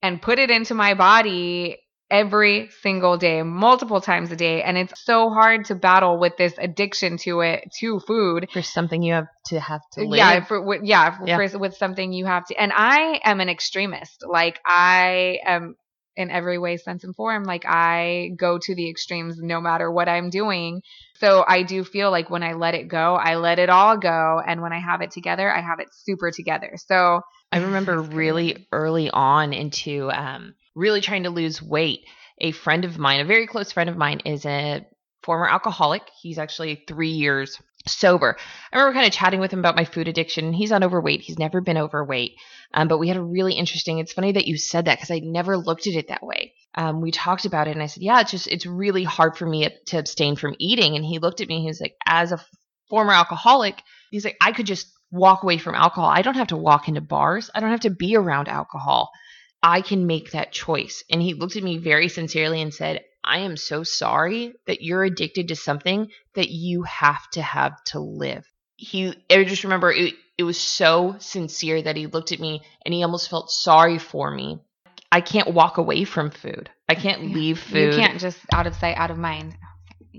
and 0.01 0.21
put 0.21 0.37
it 0.37 0.49
into 0.49 0.73
my 0.73 0.95
body 0.95 1.77
every 2.11 2.69
single 2.81 3.17
day, 3.17 3.43
multiple 3.43 4.01
times 4.01 4.31
a 4.31 4.35
day. 4.35 4.63
And 4.63 4.77
it's 4.77 5.05
so 5.05 5.29
hard 5.29 5.65
to 5.65 5.75
battle 5.75 6.17
with 6.19 6.35
this 6.37 6.53
addiction 6.57 7.17
to 7.19 7.41
it, 7.41 7.71
to 7.79 7.99
food. 7.99 8.49
For 8.51 8.61
something 8.61 9.01
you 9.01 9.13
have 9.13 9.27
to 9.47 9.59
have 9.59 9.81
to 9.93 10.01
live. 10.01 10.17
Yeah, 10.17 10.43
for, 10.43 10.83
yeah, 10.83 11.17
yeah. 11.23 11.47
For, 11.47 11.59
with 11.59 11.75
something 11.75 12.11
you 12.11 12.25
have 12.25 12.45
to. 12.47 12.55
And 12.59 12.71
I 12.75 13.21
am 13.23 13.39
an 13.39 13.49
extremist. 13.49 14.25
Like 14.27 14.59
I 14.65 15.39
am 15.45 15.75
in 16.19 16.29
every 16.29 16.57
way, 16.57 16.75
sense, 16.75 17.05
and 17.05 17.15
form. 17.15 17.45
Like 17.45 17.63
I 17.65 18.31
go 18.35 18.59
to 18.59 18.75
the 18.75 18.89
extremes 18.89 19.37
no 19.41 19.61
matter 19.61 19.89
what 19.89 20.09
I'm 20.09 20.29
doing. 20.29 20.81
So 21.15 21.45
I 21.47 21.63
do 21.63 21.83
feel 21.83 22.11
like 22.11 22.29
when 22.29 22.43
I 22.43 22.53
let 22.53 22.75
it 22.75 22.89
go, 22.89 23.15
I 23.15 23.37
let 23.37 23.57
it 23.57 23.69
all 23.69 23.97
go. 23.97 24.41
And 24.45 24.61
when 24.61 24.73
I 24.73 24.79
have 24.79 25.01
it 25.01 25.11
together, 25.11 25.49
I 25.51 25.61
have 25.61 25.79
it 25.79 25.87
super 25.91 26.29
together. 26.29 26.73
So 26.75 27.21
I 27.51 27.59
remember 27.59 28.01
really 28.01 28.67
early 28.71 29.09
on 29.09 29.53
into 29.53 30.11
um, 30.11 30.55
really 30.75 31.01
trying 31.01 31.23
to 31.23 31.29
lose 31.29 31.61
weight. 31.61 32.01
a 32.41 32.51
friend 32.51 32.85
of 32.85 32.97
mine, 32.97 33.21
a 33.21 33.25
very 33.25 33.47
close 33.47 33.71
friend 33.71 33.89
of 33.89 33.97
mine, 33.97 34.19
is 34.25 34.45
a 34.45 34.85
former 35.23 35.47
alcoholic. 35.47 36.03
He's 36.21 36.37
actually 36.37 36.83
three 36.87 37.11
years 37.11 37.57
sober. 37.89 38.37
I 38.71 38.77
remember 38.77 38.93
kind 38.93 39.07
of 39.07 39.13
chatting 39.13 39.39
with 39.39 39.51
him 39.51 39.59
about 39.59 39.75
my 39.75 39.85
food 39.85 40.07
addiction. 40.07 40.53
He's 40.53 40.71
not 40.71 40.83
overweight. 40.83 41.21
He's 41.21 41.39
never 41.39 41.61
been 41.61 41.77
overweight. 41.77 42.35
Um, 42.73 42.87
but 42.87 42.97
we 42.97 43.07
had 43.07 43.17
a 43.17 43.21
really 43.21 43.53
interesting. 43.53 43.99
It's 43.99 44.13
funny 44.13 44.31
that 44.33 44.47
you 44.47 44.57
said 44.57 44.85
that 44.85 44.97
because 44.97 45.11
I 45.11 45.19
never 45.19 45.57
looked 45.57 45.87
at 45.87 45.95
it 45.95 46.07
that 46.09 46.23
way. 46.23 46.53
Um, 46.75 47.01
we 47.01 47.11
talked 47.11 47.45
about 47.45 47.67
it, 47.67 47.71
and 47.71 47.81
I 47.81 47.87
said, 47.87 48.03
"Yeah, 48.03 48.21
it's 48.21 48.31
just 48.31 48.47
it's 48.47 48.65
really 48.65 49.03
hard 49.03 49.37
for 49.37 49.45
me 49.45 49.67
to 49.87 49.97
abstain 49.97 50.35
from 50.35 50.55
eating." 50.59 50.95
And 50.95 51.03
he 51.03 51.19
looked 51.19 51.41
at 51.41 51.47
me. 51.47 51.61
He 51.61 51.67
was 51.67 51.81
like, 51.81 51.95
"As 52.05 52.31
a 52.31 52.43
former 52.89 53.13
alcoholic, 53.13 53.81
he's 54.11 54.25
like, 54.25 54.37
I 54.41 54.51
could 54.51 54.65
just 54.65 54.87
walk 55.11 55.43
away 55.43 55.57
from 55.57 55.75
alcohol. 55.75 56.09
I 56.09 56.21
don't 56.21 56.35
have 56.35 56.47
to 56.47 56.57
walk 56.57 56.87
into 56.87 57.01
bars. 57.01 57.49
I 57.53 57.59
don't 57.59 57.71
have 57.71 57.81
to 57.81 57.89
be 57.89 58.15
around 58.15 58.47
alcohol. 58.47 59.09
I 59.63 59.81
can 59.81 60.07
make 60.07 60.31
that 60.31 60.51
choice." 60.51 61.03
And 61.09 61.21
he 61.21 61.33
looked 61.33 61.55
at 61.55 61.63
me 61.63 61.77
very 61.77 62.07
sincerely 62.07 62.61
and 62.61 62.73
said, 62.73 63.01
I 63.29 63.39
am 63.39 63.57
so 63.57 63.83
sorry 63.83 64.55
that 64.65 64.81
you're 64.81 65.03
addicted 65.03 65.49
to 65.49 65.55
something 65.55 66.09
that 66.33 66.49
you 66.49 66.81
have 66.81 67.29
to 67.31 67.43
have 67.43 67.81
to 67.85 67.99
live. 67.99 68.43
He, 68.75 69.13
I 69.29 69.43
just 69.43 69.63
remember 69.63 69.91
it, 69.91 70.15
it 70.39 70.43
was 70.43 70.59
so 70.59 71.15
sincere 71.19 71.79
that 71.79 71.95
he 71.95 72.07
looked 72.07 72.31
at 72.31 72.39
me 72.39 72.63
and 72.83 72.91
he 72.91 73.03
almost 73.03 73.29
felt 73.29 73.51
sorry 73.51 73.99
for 73.99 74.31
me. 74.31 74.57
I 75.11 75.21
can't 75.21 75.53
walk 75.53 75.77
away 75.77 76.05
from 76.05 76.31
food. 76.31 76.71
I 76.87 76.95
can't 76.95 77.25
yeah. 77.25 77.35
leave 77.35 77.59
food. 77.59 77.93
You 77.93 77.99
can't 77.99 78.19
just 78.19 78.39
out 78.51 78.65
of 78.65 78.75
sight, 78.75 78.97
out 78.97 79.11
of 79.11 79.17
mind. 79.19 79.55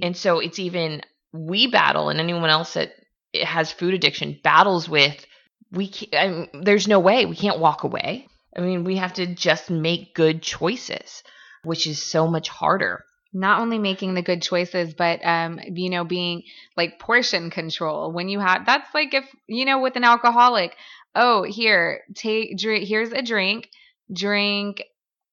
And 0.01 0.17
so 0.17 0.39
it's 0.39 0.61
even 0.61 1.03
we 1.33 1.67
battle, 1.67 2.11
and 2.11 2.21
anyone 2.21 2.51
else 2.51 2.75
that 2.75 2.93
has 3.35 3.73
food 3.73 3.95
addiction 3.95 4.39
battles 4.43 4.89
with. 4.89 5.27
We 5.73 5.93
I 6.13 6.29
mean, 6.29 6.49
there's 6.63 6.89
no 6.89 7.01
way 7.01 7.27
we 7.27 7.37
can't 7.37 7.59
walk 7.59 7.85
away. 7.85 8.27
I 8.57 8.61
mean, 8.61 8.85
we 8.85 8.97
have 8.97 9.15
to 9.15 9.27
just 9.27 9.71
make 9.71 10.15
good 10.15 10.43
choices 10.43 11.23
which 11.65 11.87
is 11.87 12.03
so 12.03 12.27
much 12.27 12.49
harder. 12.49 13.05
Not 13.33 13.61
only 13.61 13.79
making 13.79 14.15
the 14.15 14.23
good 14.23 14.43
choices, 14.43 14.93
but 14.95 15.25
um, 15.25 15.61
you 15.65 15.89
know, 15.89 16.05
being 16.05 16.43
like 16.77 16.99
portion 16.99 17.51
control. 17.51 18.13
When 18.13 18.29
you 18.29 18.41
have 18.41 18.67
that's 18.67 18.93
like 18.93 19.15
if 19.15 19.25
you 19.47 19.65
know, 19.65 19.81
with 19.81 19.97
an 19.97 20.05
alcoholic, 20.05 20.75
oh, 21.15 21.45
here, 21.45 22.03
take 22.15 22.59
drink. 22.59 22.89
Here's 22.89 23.13
a 23.13 23.23
drink. 23.23 23.69
Drink 24.13 24.83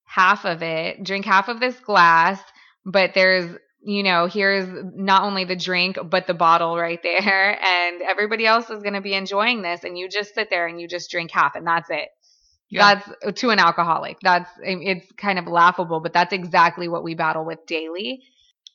half 0.04 0.46
of 0.46 0.62
it. 0.62 1.04
Drink 1.04 1.26
half 1.26 1.48
of 1.48 1.60
this 1.60 1.80
glass. 1.80 2.40
But 2.86 3.14
there's 3.16 3.58
you 3.82 4.04
know, 4.04 4.26
here's 4.26 4.68
not 4.96 5.24
only 5.24 5.46
the 5.46 5.56
drink, 5.56 5.98
but 6.10 6.28
the 6.28 6.34
bottle 6.34 6.78
right 6.78 7.02
there. 7.02 7.58
And 7.88 8.02
everybody 8.02 8.46
else 8.46 8.70
is 8.70 8.84
going 8.84 8.96
to 8.96 9.02
be 9.02 9.14
enjoying 9.14 9.62
this. 9.62 9.84
And 9.84 9.98
you 9.98 10.10
just 10.10 10.36
sit 10.36 10.50
there 10.50 10.68
and 10.68 10.80
you 10.80 10.88
just 10.88 11.10
drink 11.10 11.32
half, 11.32 11.56
and 11.56 11.66
that's 11.66 11.90
it. 11.90 12.10
Yeah. 12.70 12.96
That's 13.24 13.40
to 13.42 13.50
an 13.52 13.60
alcoholic. 13.60 14.18
That's 14.22 14.50
it's 14.62 15.12
kind 15.14 15.40
of 15.40 15.48
laughable, 15.48 16.00
but 16.02 16.14
that's 16.14 16.34
exactly 16.34 16.88
what 16.88 17.04
we 17.04 17.16
battle 17.16 17.46
with 17.46 17.66
daily. 17.66 18.24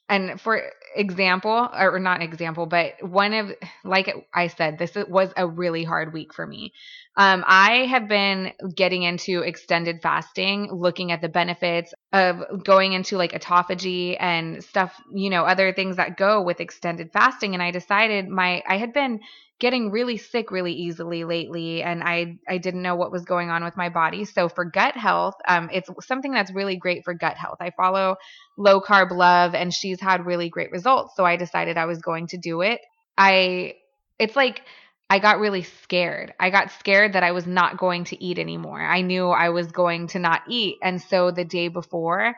And 0.08 0.40
for 0.40 0.60
example, 0.96 1.68
or 1.72 1.98
not 1.98 2.16
an 2.20 2.22
example, 2.22 2.66
but 2.66 2.94
one 3.02 3.32
of 3.32 3.52
like 3.84 4.14
I 4.34 4.48
said, 4.48 4.78
this 4.78 4.94
was 5.08 5.32
a 5.36 5.46
really 5.46 5.84
hard 5.84 6.12
week 6.12 6.34
for 6.34 6.46
me. 6.46 6.72
Um, 7.16 7.44
I 7.46 7.86
have 7.86 8.08
been 8.08 8.52
getting 8.74 9.04
into 9.04 9.40
extended 9.40 10.00
fasting, 10.02 10.68
looking 10.72 11.12
at 11.12 11.22
the 11.22 11.28
benefits 11.30 11.94
of 12.12 12.64
going 12.64 12.92
into 12.94 13.16
like 13.16 13.32
autophagy 13.32 14.16
and 14.20 14.62
stuff, 14.64 14.94
you 15.14 15.30
know, 15.30 15.44
other 15.44 15.72
things 15.72 15.96
that 15.96 16.16
go 16.18 16.42
with 16.42 16.60
extended 16.60 17.10
fasting. 17.12 17.54
And 17.54 17.62
I 17.62 17.70
decided 17.70 18.28
my 18.28 18.62
I 18.68 18.78
had 18.78 18.92
been 18.92 19.20
getting 19.62 19.92
really 19.92 20.16
sick 20.16 20.50
really 20.50 20.72
easily 20.72 21.22
lately 21.22 21.84
and 21.84 22.02
I 22.02 22.36
I 22.48 22.58
didn't 22.58 22.82
know 22.82 22.96
what 22.96 23.12
was 23.12 23.24
going 23.24 23.48
on 23.48 23.62
with 23.62 23.76
my 23.76 23.90
body. 23.90 24.24
So 24.24 24.48
for 24.48 24.64
gut 24.64 24.96
health, 24.96 25.36
um, 25.46 25.70
it's 25.72 25.88
something 26.00 26.32
that's 26.32 26.52
really 26.52 26.74
great 26.74 27.04
for 27.04 27.14
gut 27.14 27.36
health. 27.36 27.58
I 27.60 27.70
follow 27.70 28.16
low 28.58 28.80
carb 28.80 29.12
love 29.12 29.54
and 29.54 29.72
she's 29.72 30.00
had 30.00 30.26
really 30.26 30.48
great 30.48 30.72
results. 30.72 31.14
So 31.14 31.24
I 31.24 31.36
decided 31.36 31.78
I 31.78 31.84
was 31.84 32.00
going 32.00 32.26
to 32.28 32.38
do 32.38 32.62
it. 32.62 32.80
I 33.16 33.76
it's 34.18 34.34
like 34.34 34.62
I 35.08 35.20
got 35.20 35.38
really 35.38 35.62
scared. 35.62 36.34
I 36.40 36.50
got 36.50 36.72
scared 36.72 37.12
that 37.12 37.22
I 37.22 37.30
was 37.30 37.46
not 37.46 37.78
going 37.78 38.02
to 38.06 38.20
eat 38.20 38.40
anymore. 38.40 38.82
I 38.82 39.02
knew 39.02 39.28
I 39.28 39.50
was 39.50 39.70
going 39.70 40.08
to 40.08 40.18
not 40.18 40.42
eat. 40.48 40.78
And 40.82 41.00
so 41.00 41.30
the 41.30 41.44
day 41.44 41.68
before, 41.68 42.34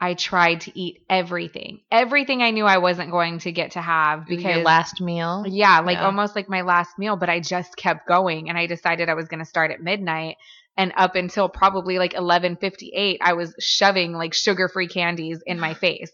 I 0.00 0.14
tried 0.14 0.62
to 0.62 0.78
eat 0.78 1.02
everything, 1.10 1.80
everything 1.92 2.42
I 2.42 2.52
knew 2.52 2.64
I 2.64 2.78
wasn't 2.78 3.10
going 3.10 3.40
to 3.40 3.52
get 3.52 3.72
to 3.72 3.82
have 3.82 4.26
because 4.26 4.56
your 4.56 4.64
last 4.64 5.00
meal. 5.00 5.44
Yeah, 5.46 5.80
like 5.80 5.98
yeah. 5.98 6.06
almost 6.06 6.34
like 6.34 6.48
my 6.48 6.62
last 6.62 6.98
meal, 6.98 7.16
but 7.16 7.28
I 7.28 7.40
just 7.40 7.76
kept 7.76 8.08
going 8.08 8.48
and 8.48 8.56
I 8.56 8.66
decided 8.66 9.10
I 9.10 9.14
was 9.14 9.28
going 9.28 9.40
to 9.40 9.44
start 9.44 9.70
at 9.70 9.82
midnight 9.82 10.36
and 10.76 10.94
up 10.96 11.16
until 11.16 11.50
probably 11.50 11.98
like 11.98 12.14
11:58 12.14 13.18
I 13.20 13.34
was 13.34 13.54
shoving 13.58 14.14
like 14.14 14.32
sugar-free 14.32 14.88
candies 14.88 15.42
in 15.46 15.60
my 15.60 15.74
face. 15.84 16.12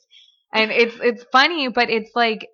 And 0.53 0.73
it's 0.73 0.97
it's 1.01 1.25
funny, 1.31 1.69
but 1.69 1.89
it's 1.89 2.11
like 2.17 2.49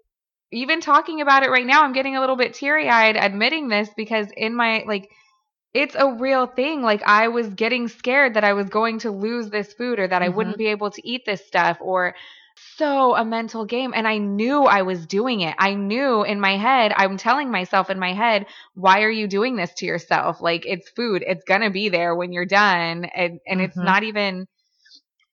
even 0.53 0.83
talking 0.83 1.23
about 1.23 1.45
it 1.45 1.51
right 1.51 1.65
now 1.65 1.83
I'm 1.83 1.95
getting 1.95 2.15
a 2.15 2.21
little 2.21 2.37
bit 2.37 2.53
teary-eyed 2.53 3.17
admitting 3.17 3.69
this 3.69 3.89
because 3.97 4.29
in 4.37 4.55
my 4.55 4.85
like 4.87 5.09
it's 5.75 5.95
a 5.99 6.13
real 6.13 6.47
thing. 6.47 6.83
Like 6.83 7.03
I 7.05 7.29
was 7.29 7.49
getting 7.49 7.89
scared 7.89 8.35
that 8.35 8.45
I 8.45 8.53
was 8.53 8.69
going 8.69 9.01
to 9.01 9.11
lose 9.11 9.49
this 9.49 9.73
food 9.73 9.99
or 9.99 10.07
that 10.07 10.23
I 10.23 10.27
mm-hmm. 10.27 10.37
wouldn't 10.37 10.59
be 10.59 10.67
able 10.69 10.91
to 10.91 11.09
eat 11.09 11.25
this 11.25 11.45
stuff 11.47 11.79
or 11.81 12.15
so 12.77 13.17
a 13.17 13.25
mental 13.25 13.65
game 13.65 13.93
and 13.95 14.07
I 14.07 14.19
knew 14.19 14.65
I 14.65 14.83
was 14.83 15.07
doing 15.07 15.41
it. 15.41 15.55
I 15.59 15.75
knew 15.75 16.23
in 16.23 16.41
my 16.41 16.59
head, 16.59 16.93
I'm 16.95 17.17
telling 17.17 17.51
myself 17.51 17.89
in 17.89 17.99
my 17.99 18.13
head, 18.13 18.47
why 18.75 19.03
are 19.03 19.11
you 19.11 19.27
doing 19.27 19.57
this 19.57 19.73
to 19.79 19.87
yourself? 19.87 20.43
Like 20.43 20.67
it's 20.67 20.89
food. 20.91 21.25
It's 21.27 21.45
going 21.45 21.63
to 21.63 21.71
be 21.71 21.89
there 21.89 22.15
when 22.15 22.33
you're 22.33 22.45
done 22.45 23.07
and 23.07 23.41
and 23.47 23.61
mm-hmm. 23.61 23.61
it's 23.61 23.77
not 23.77 24.03
even 24.03 24.47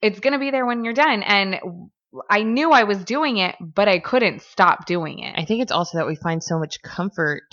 it's 0.02 0.22
going 0.22 0.34
to 0.34 0.40
be 0.40 0.52
there 0.52 0.66
when 0.66 0.86
you're 0.86 0.94
done 0.94 1.24
and 1.24 1.60
I 2.30 2.42
knew 2.42 2.72
I 2.72 2.86
was 2.86 3.04
doing 3.04 3.38
it, 3.38 3.56
but 3.60 3.88
I 3.88 4.00
couldn't 4.00 4.42
stop 4.42 4.88
doing 4.88 5.20
it. 5.20 5.36
I 5.38 5.46
think 5.46 5.62
it's 5.62 5.72
also 5.72 6.00
that 6.00 6.08
we 6.08 6.16
find 6.16 6.42
so 6.42 6.58
much 6.58 6.82
comfort 6.82 7.44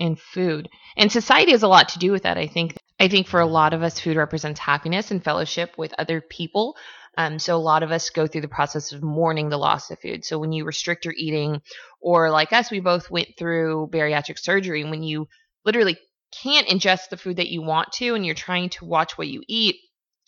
in 0.00 0.16
food. 0.16 0.68
And 0.96 1.12
society 1.12 1.52
has 1.52 1.62
a 1.62 1.68
lot 1.68 1.90
to 1.90 2.00
do 2.00 2.10
with 2.10 2.24
that, 2.24 2.38
I 2.38 2.48
think. 2.48 2.76
I 2.98 3.08
think 3.08 3.28
for 3.28 3.38
a 3.38 3.46
lot 3.46 3.72
of 3.72 3.82
us, 3.82 4.00
food 4.00 4.16
represents 4.16 4.58
happiness 4.58 5.10
and 5.10 5.22
fellowship 5.22 5.78
with 5.78 5.94
other 5.98 6.20
people. 6.20 6.76
Um, 7.16 7.38
so 7.38 7.54
a 7.54 7.58
lot 7.58 7.82
of 7.82 7.92
us 7.92 8.10
go 8.10 8.26
through 8.26 8.40
the 8.40 8.48
process 8.48 8.92
of 8.92 9.02
mourning 9.02 9.48
the 9.48 9.58
loss 9.58 9.90
of 9.90 10.00
food. 10.00 10.24
So 10.24 10.38
when 10.38 10.52
you 10.52 10.64
restrict 10.64 11.04
your 11.04 11.14
eating, 11.16 11.60
or 12.00 12.30
like 12.30 12.52
us, 12.52 12.70
we 12.70 12.80
both 12.80 13.10
went 13.10 13.28
through 13.38 13.90
bariatric 13.92 14.38
surgery, 14.38 14.84
when 14.84 15.02
you 15.02 15.28
literally 15.64 15.98
can't 16.42 16.68
ingest 16.68 17.10
the 17.10 17.16
food 17.16 17.36
that 17.36 17.48
you 17.48 17.62
want 17.62 17.92
to 17.92 18.14
and 18.14 18.24
you're 18.24 18.34
trying 18.34 18.70
to 18.70 18.84
watch 18.84 19.18
what 19.18 19.28
you 19.28 19.42
eat, 19.48 19.76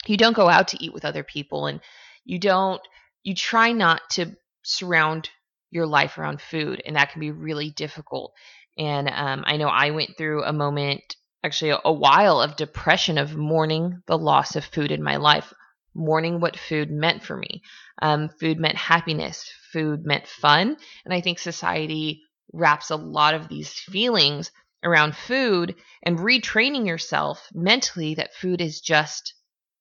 you 0.07 0.17
don't 0.17 0.37
go 0.37 0.49
out 0.49 0.69
to 0.69 0.85
eat 0.85 0.93
with 0.93 1.05
other 1.05 1.23
people 1.23 1.67
and 1.67 1.81
you 2.25 2.39
don't, 2.39 2.81
you 3.23 3.35
try 3.35 3.73
not 3.73 4.03
to 4.11 4.37
surround 4.65 5.31
your 5.71 5.87
life 5.87 6.19
around 6.19 6.41
food. 6.41 6.83
And 6.85 6.97
that 6.97 7.13
can 7.13 7.21
be 7.21 7.31
really 7.31 7.71
difficult. 7.71 8.33
And 8.79 9.09
um, 9.09 9.45
I 9.47 9.57
know 9.57 9.69
I 9.69 9.91
went 9.91 10.17
through 10.17 10.45
a 10.45 10.53
moment, 10.53 11.17
actually 11.45 11.75
a, 11.85 11.93
while 11.93 12.41
of 12.41 12.57
depression 12.57 13.19
of 13.19 13.37
mourning 13.37 14.03
the 14.07 14.19
loss 14.19 14.57
of 14.57 14.65
food 14.65 14.91
in 14.91 15.03
my 15.03 15.17
life, 15.17 15.53
mourning 15.95 16.41
what 16.41 16.59
food 16.59 16.91
meant 16.91 17.23
for 17.23 17.37
me. 17.37 17.63
Um, 18.01 18.31
food 18.41 18.59
meant 18.59 18.77
happiness, 18.77 19.51
food 19.73 20.07
meant 20.07 20.27
fun. 20.27 20.77
And 21.05 21.13
I 21.13 21.21
think 21.21 21.39
society 21.39 22.23
wraps 22.53 22.91
a 22.91 22.97
lot 22.97 23.35
of 23.35 23.49
these 23.49 23.73
feelings 23.73 24.51
around 24.85 25.17
food 25.17 25.75
and 26.03 26.19
retraining 26.19 26.87
yourself 26.87 27.47
mentally 27.55 28.15
that 28.15 28.35
food 28.35 28.61
is 28.61 28.81
just 28.81 29.35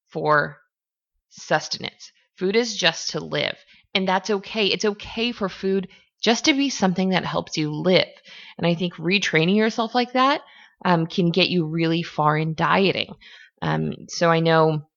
for 0.10 0.58
sustenance. 1.30 2.12
Food 2.38 2.56
is 2.56 2.76
just 2.76 3.12
to 3.12 3.20
live. 3.20 3.58
And 3.94 4.08
that's 4.08 4.30
okay. 4.30 4.68
It's 4.68 4.86
okay 4.86 5.32
for 5.32 5.50
food 5.50 5.88
just 6.22 6.46
to 6.46 6.54
be 6.54 6.70
something 6.70 7.10
that 7.10 7.26
helps 7.26 7.58
you 7.58 7.72
live. 7.72 8.08
And 8.58 8.66
I 8.66 8.76
think 8.76 8.96
retraining 8.96 9.56
yourself 9.56 9.96
like 9.96 10.14
that 10.14 10.42
um, 10.86 11.08
can 11.08 11.32
get 11.32 11.50
you 11.50 11.66
really 11.66 12.04
far 12.04 12.38
in 12.38 12.54
dieting. 12.54 13.14
Um, 13.62 13.94
so 14.08 14.30
I 14.30 14.40
know 14.40 14.88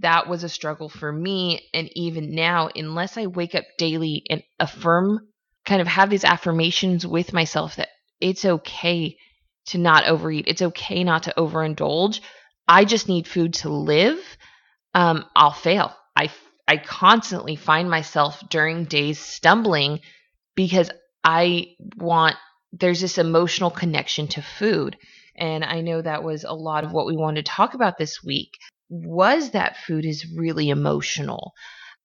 that 0.00 0.28
was 0.28 0.44
a 0.44 0.48
struggle 0.48 0.88
for 0.88 1.12
me. 1.12 1.68
And 1.74 1.90
even 1.94 2.34
now, 2.34 2.68
unless 2.74 3.16
I 3.16 3.26
wake 3.26 3.54
up 3.54 3.64
daily 3.78 4.24
and 4.30 4.42
affirm, 4.58 5.26
kind 5.64 5.80
of 5.80 5.86
have 5.88 6.10
these 6.10 6.24
affirmations 6.24 7.06
with 7.06 7.32
myself 7.32 7.76
that 7.76 7.88
it's 8.20 8.44
okay 8.44 9.16
to 9.66 9.78
not 9.78 10.06
overeat, 10.06 10.46
it's 10.48 10.62
okay 10.62 11.04
not 11.04 11.24
to 11.24 11.34
overindulge. 11.36 12.20
I 12.66 12.84
just 12.84 13.08
need 13.08 13.28
food 13.28 13.54
to 13.54 13.68
live. 13.68 14.18
Um, 14.94 15.24
I'll 15.34 15.52
fail. 15.52 15.94
I 16.16 16.30
I 16.66 16.76
constantly 16.76 17.56
find 17.56 17.90
myself 17.90 18.42
during 18.48 18.84
days 18.84 19.18
stumbling 19.18 20.00
because 20.54 20.90
I 21.24 21.74
want 21.96 22.36
there's 22.72 23.00
this 23.00 23.18
emotional 23.18 23.70
connection 23.70 24.28
to 24.28 24.42
food. 24.42 24.96
And 25.36 25.64
I 25.64 25.80
know 25.80 26.00
that 26.00 26.24
was 26.24 26.44
a 26.44 26.52
lot 26.52 26.84
of 26.84 26.92
what 26.92 27.06
we 27.06 27.16
wanted 27.16 27.44
to 27.44 27.52
talk 27.52 27.74
about 27.74 27.98
this 27.98 28.22
week 28.24 28.58
was 28.88 29.50
that 29.50 29.76
food 29.76 30.04
is 30.04 30.26
really 30.36 30.70
emotional. 30.70 31.52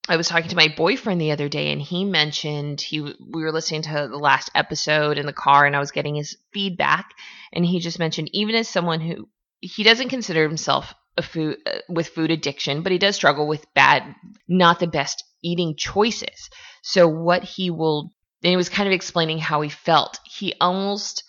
I 0.08 0.16
was 0.16 0.28
talking 0.28 0.48
to 0.48 0.56
my 0.56 0.68
boyfriend 0.74 1.20
the 1.20 1.32
other 1.32 1.48
day 1.48 1.70
and 1.70 1.82
he 1.82 2.04
mentioned 2.04 2.80
he 2.80 3.00
we 3.00 3.42
were 3.42 3.52
listening 3.52 3.82
to 3.82 4.08
the 4.10 4.16
last 4.16 4.50
episode 4.54 5.18
in 5.18 5.26
the 5.26 5.32
car 5.34 5.66
and 5.66 5.76
I 5.76 5.80
was 5.80 5.90
getting 5.90 6.14
his 6.14 6.36
feedback 6.52 7.12
and 7.52 7.64
he 7.64 7.78
just 7.78 7.98
mentioned 7.98 8.30
even 8.32 8.54
as 8.54 8.68
someone 8.68 9.00
who 9.00 9.28
he 9.60 9.82
doesn't 9.82 10.08
consider 10.08 10.46
himself 10.46 10.94
a 11.18 11.22
food 11.22 11.58
uh, 11.66 11.78
with 11.88 12.08
food 12.08 12.30
addiction, 12.30 12.82
but 12.82 12.92
he 12.92 12.98
does 12.98 13.16
struggle 13.16 13.46
with 13.46 13.66
bad, 13.74 14.14
not 14.46 14.78
the 14.78 14.86
best 14.86 15.24
eating 15.42 15.74
choices. 15.76 16.48
So 16.82 17.06
what 17.08 17.44
he 17.44 17.70
will, 17.70 18.14
and 18.42 18.50
he 18.50 18.56
was 18.56 18.68
kind 18.68 18.86
of 18.86 18.92
explaining 18.92 19.38
how 19.38 19.60
he 19.60 19.68
felt. 19.68 20.20
He 20.24 20.54
almost 20.60 21.24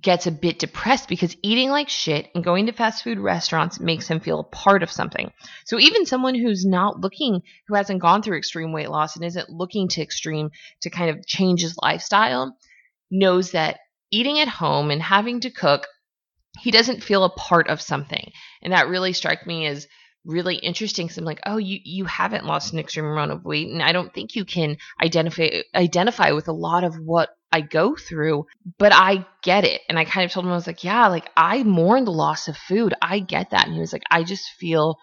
gets 0.00 0.26
a 0.26 0.32
bit 0.32 0.58
depressed 0.58 1.08
because 1.08 1.36
eating 1.42 1.70
like 1.70 1.88
shit 1.88 2.28
and 2.34 2.44
going 2.44 2.66
to 2.66 2.72
fast 2.72 3.02
food 3.02 3.18
restaurants 3.18 3.80
makes 3.80 4.06
him 4.06 4.20
feel 4.20 4.38
a 4.38 4.44
part 4.44 4.82
of 4.84 4.90
something. 4.90 5.32
So 5.64 5.80
even 5.80 6.06
someone 6.06 6.36
who's 6.36 6.64
not 6.64 7.00
looking, 7.00 7.42
who 7.66 7.74
hasn't 7.74 8.02
gone 8.02 8.22
through 8.22 8.38
extreme 8.38 8.72
weight 8.72 8.90
loss 8.90 9.16
and 9.16 9.24
isn't 9.24 9.50
looking 9.50 9.88
to 9.88 10.02
extreme 10.02 10.50
to 10.82 10.90
kind 10.90 11.10
of 11.10 11.26
change 11.26 11.62
his 11.62 11.76
lifestyle, 11.82 12.56
knows 13.10 13.50
that 13.50 13.80
eating 14.12 14.38
at 14.38 14.48
home 14.48 14.90
and 14.90 15.02
having 15.02 15.40
to 15.40 15.50
cook, 15.50 15.88
he 16.60 16.70
doesn't 16.70 17.02
feel 17.02 17.24
a 17.24 17.30
part 17.30 17.68
of 17.68 17.80
something. 17.80 18.30
And 18.62 18.72
that 18.72 18.88
really 18.88 19.12
struck 19.12 19.44
me 19.46 19.66
as 19.66 19.88
really 20.24 20.56
interesting 20.56 21.06
because 21.06 21.18
I'm 21.18 21.24
like, 21.24 21.40
oh, 21.46 21.56
you 21.56 21.78
you 21.84 22.04
haven't 22.04 22.46
lost 22.46 22.72
an 22.72 22.78
extreme 22.78 23.06
amount 23.06 23.32
of 23.32 23.44
weight, 23.44 23.68
and 23.68 23.82
I 23.82 23.92
don't 23.92 24.12
think 24.12 24.36
you 24.36 24.44
can 24.44 24.76
identify 25.02 25.48
identify 25.74 26.32
with 26.32 26.48
a 26.48 26.52
lot 26.52 26.84
of 26.84 26.94
what 26.96 27.30
I 27.52 27.62
go 27.62 27.96
through, 27.96 28.46
but 28.78 28.92
I 28.92 29.26
get 29.42 29.64
it. 29.64 29.80
And 29.88 29.98
I 29.98 30.04
kind 30.04 30.24
of 30.24 30.30
told 30.30 30.46
him 30.46 30.52
I 30.52 30.56
was 30.56 30.66
like, 30.66 30.84
yeah, 30.84 31.08
like 31.08 31.28
I 31.36 31.62
mourn 31.62 32.04
the 32.04 32.12
loss 32.12 32.48
of 32.48 32.56
food. 32.56 32.94
I 33.02 33.18
get 33.18 33.50
that. 33.50 33.66
And 33.66 33.74
he 33.74 33.80
was 33.80 33.92
like, 33.92 34.04
I 34.10 34.22
just 34.22 34.48
feel 34.58 34.98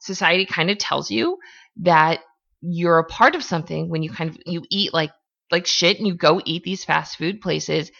society 0.00 0.46
kind 0.46 0.70
of 0.70 0.78
tells 0.78 1.10
you 1.10 1.38
that 1.82 2.20
you're 2.60 2.98
a 2.98 3.04
part 3.04 3.34
of 3.34 3.44
something 3.44 3.88
when 3.88 4.02
you 4.02 4.10
kind 4.10 4.30
of 4.30 4.38
you 4.46 4.62
eat 4.70 4.92
like 4.92 5.12
like 5.50 5.66
shit 5.66 5.98
and 5.98 6.06
you 6.06 6.14
go 6.14 6.40
eat 6.44 6.64
these 6.64 6.84
fast 6.84 7.18
food 7.18 7.40
places. 7.40 7.90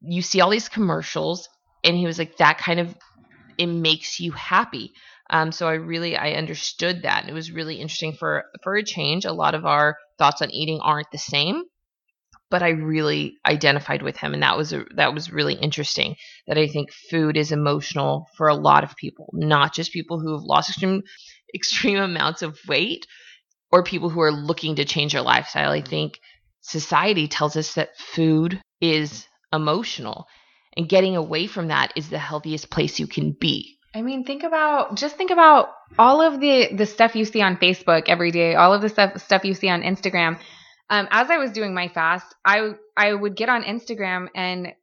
You 0.00 0.22
see 0.22 0.40
all 0.40 0.50
these 0.50 0.68
commercials, 0.68 1.48
and 1.82 1.96
he 1.96 2.06
was 2.06 2.18
like, 2.18 2.36
that 2.38 2.58
kind 2.58 2.80
of 2.80 2.94
it 3.56 3.66
makes 3.66 4.20
you 4.20 4.32
happy. 4.32 4.92
Um, 5.30 5.52
so 5.52 5.68
I 5.68 5.74
really 5.74 6.16
I 6.16 6.32
understood 6.32 7.02
that. 7.02 7.22
And 7.22 7.30
it 7.30 7.34
was 7.34 7.50
really 7.50 7.76
interesting 7.76 8.14
for 8.14 8.44
for 8.62 8.74
a 8.76 8.82
change. 8.82 9.24
A 9.24 9.32
lot 9.32 9.54
of 9.54 9.66
our 9.66 9.96
thoughts 10.18 10.42
on 10.42 10.50
eating 10.50 10.80
aren't 10.80 11.10
the 11.12 11.18
same, 11.18 11.64
but 12.50 12.62
I 12.62 12.70
really 12.70 13.34
identified 13.46 14.02
with 14.02 14.16
him, 14.16 14.32
and 14.32 14.42
that 14.42 14.56
was 14.56 14.72
a, 14.72 14.84
that 14.96 15.14
was 15.14 15.30
really 15.32 15.54
interesting. 15.54 16.16
That 16.46 16.58
I 16.58 16.66
think 16.66 16.92
food 17.10 17.36
is 17.36 17.52
emotional 17.52 18.26
for 18.36 18.48
a 18.48 18.54
lot 18.54 18.84
of 18.84 18.96
people, 18.96 19.28
not 19.32 19.74
just 19.74 19.92
people 19.92 20.18
who 20.18 20.32
have 20.32 20.42
lost 20.42 20.70
extreme 20.70 21.02
extreme 21.54 21.98
amounts 21.98 22.42
of 22.42 22.58
weight, 22.66 23.06
or 23.70 23.82
people 23.82 24.08
who 24.08 24.20
are 24.20 24.32
looking 24.32 24.76
to 24.76 24.84
change 24.84 25.12
their 25.12 25.22
lifestyle. 25.22 25.70
I 25.72 25.82
think 25.82 26.18
society 26.62 27.28
tells 27.28 27.56
us 27.56 27.74
that 27.74 27.96
food 27.98 28.60
is 28.80 29.26
emotional, 29.52 30.26
and 30.76 30.88
getting 30.88 31.16
away 31.16 31.46
from 31.46 31.68
that 31.68 31.92
is 31.96 32.08
the 32.08 32.18
healthiest 32.18 32.70
place 32.70 32.98
you 32.98 33.06
can 33.06 33.32
be. 33.32 33.77
I 33.94 34.02
mean, 34.02 34.24
think 34.24 34.42
about 34.42 34.96
just 34.96 35.16
think 35.16 35.30
about 35.30 35.70
all 35.98 36.20
of 36.20 36.40
the 36.40 36.68
the 36.74 36.86
stuff 36.86 37.16
you 37.16 37.24
see 37.24 37.40
on 37.40 37.56
Facebook 37.56 38.04
every 38.08 38.30
day, 38.30 38.54
all 38.54 38.74
of 38.74 38.82
the 38.82 38.88
stuff 38.88 39.20
stuff 39.22 39.44
you 39.44 39.54
see 39.54 39.68
on 39.68 39.82
Instagram. 39.82 40.38
Um, 40.90 41.08
as 41.10 41.30
I 41.30 41.38
was 41.38 41.52
doing 41.52 41.74
my 41.74 41.88
fast, 41.88 42.34
I 42.44 42.72
I 42.96 43.12
would 43.12 43.36
get 43.36 43.48
on 43.48 43.62
Instagram 43.62 44.28
and 44.34 44.74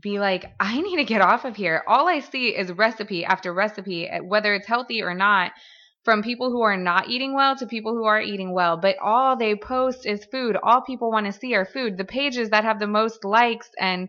be 0.00 0.18
like, 0.20 0.52
I 0.60 0.80
need 0.80 0.96
to 0.96 1.04
get 1.04 1.20
off 1.20 1.44
of 1.44 1.56
here. 1.56 1.82
All 1.86 2.08
I 2.08 2.20
see 2.20 2.48
is 2.48 2.70
recipe 2.72 3.24
after 3.24 3.52
recipe, 3.52 4.08
eh, 4.08 4.20
whether 4.20 4.54
it's 4.54 4.66
healthy 4.66 5.02
or 5.02 5.14
not, 5.14 5.52
from 6.04 6.22
people 6.22 6.50
who 6.50 6.62
are 6.62 6.76
not 6.76 7.08
eating 7.08 7.34
well 7.34 7.56
to 7.56 7.66
people 7.66 7.94
who 7.94 8.04
are 8.04 8.20
eating 8.20 8.52
well. 8.52 8.76
But 8.76 8.96
all 9.02 9.36
they 9.36 9.56
post 9.56 10.06
is 10.06 10.24
food. 10.24 10.56
All 10.62 10.82
people 10.82 11.10
want 11.10 11.26
to 11.26 11.32
see 11.32 11.54
are 11.54 11.64
food. 11.64 11.96
The 11.96 12.04
pages 12.04 12.50
that 12.50 12.64
have 12.64 12.78
the 12.78 12.86
most 12.86 13.24
likes 13.24 13.70
and 13.78 14.08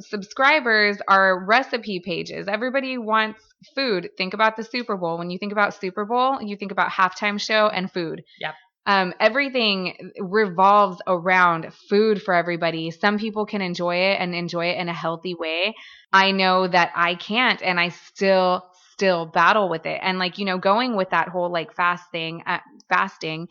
subscribers 0.00 0.98
are 1.08 1.44
recipe 1.44 2.00
pages. 2.00 2.48
Everybody 2.48 2.98
wants 2.98 3.40
food. 3.74 4.10
Think 4.16 4.34
about 4.34 4.56
the 4.56 4.64
Super 4.64 4.96
Bowl. 4.96 5.18
When 5.18 5.30
you 5.30 5.38
think 5.38 5.52
about 5.52 5.74
Super 5.74 6.04
Bowl, 6.04 6.40
you 6.42 6.56
think 6.56 6.72
about 6.72 6.90
halftime 6.90 7.40
show 7.40 7.68
and 7.68 7.90
food. 7.90 8.22
Yep. 8.40 8.54
Um, 8.86 9.14
everything 9.18 10.12
revolves 10.20 11.00
around 11.08 11.72
food 11.90 12.22
for 12.22 12.32
everybody. 12.32 12.92
Some 12.92 13.18
people 13.18 13.44
can 13.44 13.60
enjoy 13.60 13.96
it 13.96 14.20
and 14.20 14.32
enjoy 14.32 14.66
it 14.66 14.78
in 14.78 14.88
a 14.88 14.92
healthy 14.92 15.34
way. 15.34 15.74
I 16.12 16.30
know 16.30 16.68
that 16.68 16.92
I 16.94 17.16
can't, 17.16 17.60
and 17.62 17.80
I 17.80 17.88
still 17.88 18.62
still 18.92 19.26
battle 19.26 19.68
with 19.68 19.86
it. 19.86 19.98
And 20.02 20.20
like 20.20 20.38
you 20.38 20.44
know, 20.44 20.58
going 20.58 20.94
with 20.94 21.10
that 21.10 21.28
whole 21.28 21.50
like 21.50 21.74
fasting, 21.74 22.44
uh, 22.46 22.60
fasting 22.88 23.48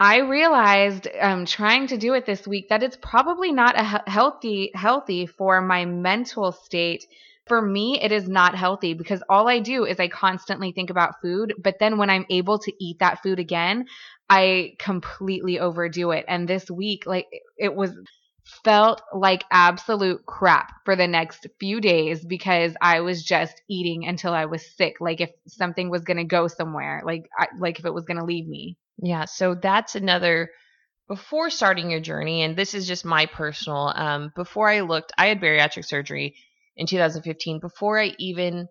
I 0.00 0.20
realized 0.20 1.08
um, 1.20 1.44
trying 1.44 1.88
to 1.88 1.98
do 1.98 2.14
it 2.14 2.24
this 2.24 2.46
week 2.48 2.70
that 2.70 2.82
it's 2.82 2.96
probably 2.96 3.52
not 3.52 3.78
a 3.78 4.10
healthy 4.10 4.70
healthy 4.74 5.26
for 5.26 5.60
my 5.60 5.84
mental 5.84 6.52
state. 6.52 7.04
For 7.46 7.60
me, 7.60 8.00
it 8.00 8.10
is 8.10 8.26
not 8.26 8.54
healthy 8.54 8.94
because 8.94 9.22
all 9.28 9.46
I 9.46 9.58
do 9.58 9.84
is 9.84 10.00
I 10.00 10.08
constantly 10.08 10.72
think 10.72 10.88
about 10.88 11.20
food. 11.20 11.52
But 11.58 11.78
then 11.80 11.98
when 11.98 12.08
I'm 12.08 12.24
able 12.30 12.58
to 12.60 12.72
eat 12.82 13.00
that 13.00 13.22
food 13.22 13.38
again, 13.38 13.86
I 14.30 14.76
completely 14.78 15.58
overdo 15.58 16.12
it. 16.12 16.24
And 16.28 16.48
this 16.48 16.70
week, 16.70 17.04
like 17.04 17.26
it 17.58 17.74
was 17.74 17.90
felt 18.64 19.02
like 19.14 19.44
absolute 19.50 20.24
crap 20.26 20.72
for 20.84 20.96
the 20.96 21.06
next 21.06 21.46
few 21.58 21.80
days 21.80 22.24
because 22.24 22.74
I 22.80 23.00
was 23.00 23.22
just 23.22 23.60
eating 23.68 24.06
until 24.06 24.32
I 24.32 24.46
was 24.46 24.64
sick. 24.76 24.96
Like 25.00 25.20
if 25.20 25.30
something 25.46 25.90
was 25.90 26.04
going 26.04 26.16
to 26.16 26.24
go 26.24 26.48
somewhere, 26.48 27.02
like 27.04 27.28
I, 27.38 27.48
like 27.58 27.78
if 27.78 27.84
it 27.84 27.94
was 27.94 28.04
going 28.06 28.18
to 28.18 28.24
leave 28.24 28.48
me. 28.48 28.78
Yeah, 29.02 29.24
so 29.24 29.54
that's 29.54 29.94
another 29.94 30.50
before 31.08 31.50
starting 31.50 31.90
your 31.90 32.00
journey, 32.00 32.42
and 32.42 32.56
this 32.56 32.74
is 32.74 32.86
just 32.86 33.04
my 33.04 33.26
personal. 33.26 33.92
Um, 33.94 34.32
before 34.36 34.68
I 34.68 34.80
looked, 34.80 35.12
I 35.18 35.26
had 35.26 35.40
bariatric 35.40 35.84
surgery 35.84 36.36
in 36.76 36.86
2015. 36.86 37.58
Before 37.60 38.00
I 38.00 38.14
even 38.18 38.68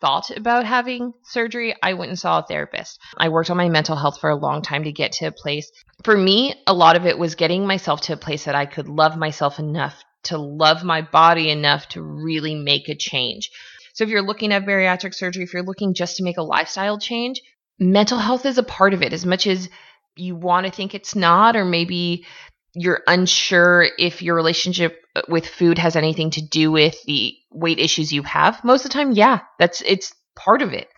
thought 0.00 0.30
about 0.30 0.64
having 0.64 1.12
surgery, 1.24 1.74
I 1.82 1.94
went 1.94 2.10
and 2.10 2.18
saw 2.18 2.38
a 2.38 2.46
therapist. 2.46 2.98
I 3.18 3.28
worked 3.28 3.50
on 3.50 3.56
my 3.56 3.68
mental 3.68 3.96
health 3.96 4.20
for 4.20 4.30
a 4.30 4.36
long 4.36 4.62
time 4.62 4.84
to 4.84 4.92
get 4.92 5.12
to 5.12 5.26
a 5.26 5.32
place. 5.32 5.70
For 6.04 6.16
me, 6.16 6.54
a 6.66 6.72
lot 6.72 6.96
of 6.96 7.06
it 7.06 7.18
was 7.18 7.34
getting 7.34 7.66
myself 7.66 8.02
to 8.02 8.12
a 8.12 8.16
place 8.16 8.44
that 8.44 8.54
I 8.54 8.66
could 8.66 8.88
love 8.88 9.16
myself 9.16 9.58
enough 9.58 10.02
to 10.24 10.38
love 10.38 10.84
my 10.84 11.02
body 11.02 11.50
enough 11.50 11.88
to 11.88 12.02
really 12.02 12.54
make 12.54 12.88
a 12.88 12.94
change. 12.94 13.50
So 13.94 14.04
if 14.04 14.10
you're 14.10 14.22
looking 14.22 14.52
at 14.52 14.64
bariatric 14.64 15.14
surgery, 15.14 15.44
if 15.44 15.52
you're 15.52 15.62
looking 15.62 15.94
just 15.94 16.16
to 16.16 16.24
make 16.24 16.38
a 16.38 16.42
lifestyle 16.42 16.98
change, 16.98 17.40
mental 17.80 18.18
health 18.18 18.46
is 18.46 18.58
a 18.58 18.62
part 18.62 18.94
of 18.94 19.02
it 19.02 19.12
as 19.12 19.26
much 19.26 19.46
as 19.46 19.68
you 20.16 20.36
want 20.36 20.66
to 20.66 20.72
think 20.72 20.94
it's 20.94 21.16
not, 21.16 21.56
or 21.56 21.64
maybe 21.64 22.26
you're 22.74 23.02
unsure 23.06 23.86
if 23.98 24.22
your 24.22 24.36
relationship 24.36 25.02
with 25.28 25.46
food 25.46 25.78
has 25.78 25.96
anything 25.96 26.30
to 26.30 26.46
do 26.46 26.70
with 26.70 27.02
the 27.04 27.34
weight 27.50 27.78
issues 27.78 28.12
you 28.12 28.22
have. 28.22 28.62
Most 28.62 28.84
of 28.84 28.90
the 28.90 28.94
time, 28.94 29.12
yeah, 29.12 29.40
that's 29.58 29.82
it's 29.84 30.14
part 30.36 30.62
of 30.62 30.72
it. 30.72 30.88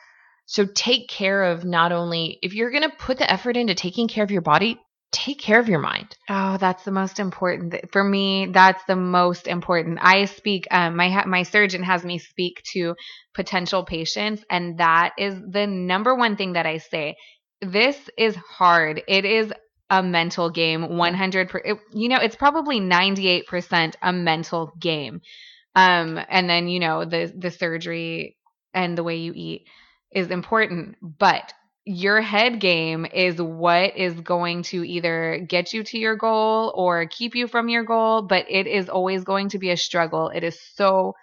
So 0.46 0.66
take 0.66 1.08
care 1.08 1.44
of 1.44 1.64
not 1.64 1.92
only 1.92 2.38
if 2.42 2.52
you're 2.52 2.70
going 2.70 2.82
to 2.82 2.96
put 2.96 3.16
the 3.16 3.30
effort 3.30 3.56
into 3.56 3.74
taking 3.74 4.08
care 4.08 4.24
of 4.24 4.30
your 4.30 4.42
body, 4.42 4.78
take 5.12 5.38
care 5.38 5.60
of 5.60 5.68
your 5.68 5.78
mind. 5.78 6.16
Oh, 6.28 6.56
that's 6.56 6.84
the 6.84 6.90
most 6.90 7.20
important 7.20 7.74
for 7.92 8.02
me. 8.02 8.46
That's 8.46 8.82
the 8.84 8.96
most 8.96 9.46
important. 9.46 9.98
I 10.00 10.24
speak. 10.24 10.66
Um, 10.70 10.96
my 10.96 11.24
my 11.26 11.42
surgeon 11.42 11.82
has 11.82 12.04
me 12.04 12.18
speak 12.18 12.62
to 12.72 12.96
potential 13.34 13.84
patients, 13.84 14.42
and 14.50 14.78
that 14.78 15.12
is 15.18 15.34
the 15.34 15.66
number 15.66 16.14
one 16.14 16.36
thing 16.36 16.54
that 16.54 16.66
I 16.66 16.78
say. 16.78 17.16
This 17.60 17.96
is 18.18 18.34
hard. 18.34 19.02
It 19.06 19.24
is 19.24 19.52
a 19.90 20.02
mental 20.02 20.50
game. 20.50 20.96
One 20.96 21.14
hundred. 21.14 21.52
You 21.92 22.08
know, 22.08 22.18
it's 22.18 22.36
probably 22.36 22.80
ninety 22.80 23.28
eight 23.28 23.46
percent 23.46 23.96
a 24.02 24.12
mental 24.12 24.72
game. 24.80 25.20
Um, 25.74 26.18
and 26.28 26.48
then 26.50 26.68
you 26.68 26.80
know 26.80 27.04
the 27.04 27.32
the 27.36 27.50
surgery 27.50 28.36
and 28.74 28.96
the 28.96 29.04
way 29.04 29.16
you 29.16 29.32
eat 29.34 29.66
is 30.10 30.30
important, 30.30 30.96
but 31.00 31.52
your 31.84 32.20
head 32.20 32.60
game 32.60 33.06
is 33.06 33.40
what 33.40 33.96
is 33.96 34.20
going 34.20 34.62
to 34.62 34.84
either 34.84 35.44
get 35.48 35.72
you 35.72 35.82
to 35.82 35.98
your 35.98 36.16
goal 36.16 36.72
or 36.76 37.06
keep 37.06 37.34
you 37.34 37.48
from 37.48 37.68
your 37.68 37.84
goal, 37.84 38.22
but 38.22 38.46
it 38.48 38.66
is 38.66 38.88
always 38.88 39.24
going 39.24 39.48
to 39.50 39.58
be 39.58 39.70
a 39.70 39.76
struggle. 39.76 40.28
It 40.28 40.44
is 40.44 40.60
so, 40.74 41.14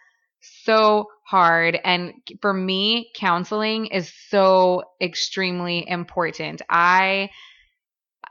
so 0.41 1.05
hard. 1.25 1.79
And 1.83 2.13
for 2.41 2.53
me, 2.53 3.11
counseling 3.15 3.87
is 3.87 4.11
so 4.29 4.83
extremely 5.01 5.87
important. 5.87 6.61
I 6.69 7.29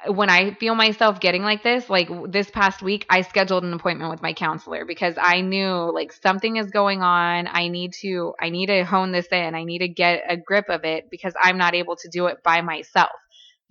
when 0.06 0.30
I 0.30 0.54
feel 0.54 0.74
myself 0.74 1.18
getting 1.20 1.42
like 1.42 1.62
this, 1.62 1.90
like 1.90 2.08
this 2.30 2.50
past 2.50 2.82
week, 2.82 3.04
I 3.10 3.22
scheduled 3.22 3.64
an 3.64 3.72
appointment 3.72 4.10
with 4.10 4.22
my 4.22 4.32
counselor 4.32 4.84
because 4.84 5.14
I 5.20 5.40
knew 5.40 5.92
like 5.92 6.12
something 6.12 6.56
is 6.56 6.70
going 6.70 7.02
on. 7.02 7.48
I 7.48 7.68
need 7.68 7.94
to, 8.02 8.34
I 8.40 8.50
need 8.50 8.66
to 8.66 8.84
hone 8.84 9.10
this 9.10 9.26
in. 9.32 9.54
I 9.54 9.64
need 9.64 9.80
to 9.80 9.88
get 9.88 10.22
a 10.28 10.36
grip 10.36 10.66
of 10.68 10.84
it 10.84 11.10
because 11.10 11.34
I'm 11.40 11.58
not 11.58 11.74
able 11.74 11.96
to 11.96 12.08
do 12.08 12.26
it 12.26 12.42
by 12.44 12.60
myself. 12.60 13.10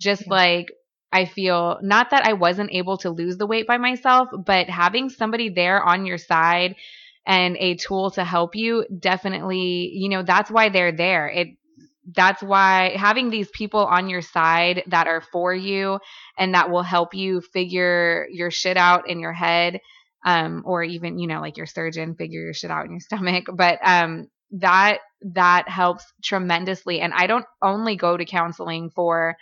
Just 0.00 0.22
yeah. 0.26 0.34
like 0.34 0.66
I 1.12 1.24
feel 1.24 1.78
not 1.82 2.10
that 2.10 2.26
I 2.26 2.34
wasn't 2.34 2.72
able 2.72 2.98
to 2.98 3.10
lose 3.10 3.38
the 3.38 3.46
weight 3.46 3.66
by 3.66 3.78
myself, 3.78 4.28
but 4.44 4.68
having 4.68 5.08
somebody 5.08 5.48
there 5.48 5.82
on 5.82 6.04
your 6.04 6.18
side 6.18 6.76
and 7.26 7.56
a 7.58 7.76
tool 7.76 8.10
to 8.12 8.24
help 8.24 8.54
you 8.54 8.86
definitely, 8.98 9.90
you 9.94 10.08
know, 10.08 10.22
that's 10.22 10.50
why 10.50 10.68
they're 10.68 10.92
there. 10.92 11.28
It 11.28 11.57
that's 12.14 12.42
why 12.42 12.96
having 12.96 13.30
these 13.30 13.48
people 13.50 13.84
on 13.84 14.08
your 14.08 14.22
side 14.22 14.82
that 14.86 15.06
are 15.06 15.20
for 15.20 15.54
you 15.54 15.98
and 16.38 16.54
that 16.54 16.70
will 16.70 16.82
help 16.82 17.14
you 17.14 17.40
figure 17.40 18.26
your 18.30 18.50
shit 18.50 18.76
out 18.76 19.08
in 19.08 19.20
your 19.20 19.32
head 19.32 19.80
um, 20.24 20.62
or 20.64 20.82
even 20.82 21.18
you 21.18 21.26
know 21.26 21.40
like 21.40 21.56
your 21.56 21.66
surgeon 21.66 22.14
figure 22.14 22.40
your 22.40 22.54
shit 22.54 22.70
out 22.70 22.86
in 22.86 22.92
your 22.92 23.00
stomach. 23.08 23.46
But 23.52 23.78
um, 23.82 24.28
that 24.52 24.98
that 25.34 25.68
helps 25.68 26.04
tremendously. 26.24 27.00
And 27.00 27.12
i 27.12 27.26
don't 27.26 27.46
only 27.62 27.96
go 27.96 28.16
to 28.16 28.24
counseling 28.24 28.90
for 28.90 29.36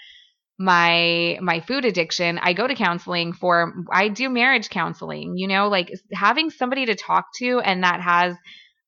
my 0.58 1.38
my 1.40 1.60
food 1.60 1.84
addiction. 1.84 2.38
I 2.38 2.54
go 2.54 2.66
to 2.66 2.74
counseling 2.74 3.32
for 3.32 3.74
i 3.92 4.08
do 4.08 4.28
marriage 4.28 4.70
counseling 4.70 5.36
you 5.36 5.46
know 5.46 5.68
like 5.68 5.92
having 6.12 6.50
somebody 6.50 6.86
to 6.86 6.94
talk 6.94 7.26
to 7.36 7.60
and 7.60 7.84
that 7.84 8.00
has 8.00 8.34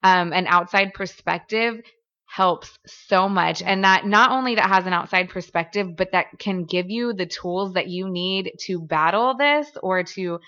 um, 0.03 0.33
an 0.33 0.47
outside 0.47 0.95
perspective 0.95 1.81
helps 2.29 2.79
so 2.87 3.29
much 3.29 3.63
and 3.63 3.85
that 3.85 4.07
not 4.07 4.31
only 4.31 4.55
that 4.55 4.69
has 4.69 4.87
an 4.87 4.93
outside 4.93 5.29
perspective 5.31 5.97
but 5.97 6.13
that 6.13 6.27
can 6.39 6.65
give 6.65 6.91
you 6.91 7.13
the 7.15 7.27
tools 7.27 7.73
that 7.73 7.89
you 7.89 8.09
need 8.09 8.53
to 8.61 8.81
battle 8.81 9.35
this 9.37 9.67
or 9.83 10.03
to 10.03 10.39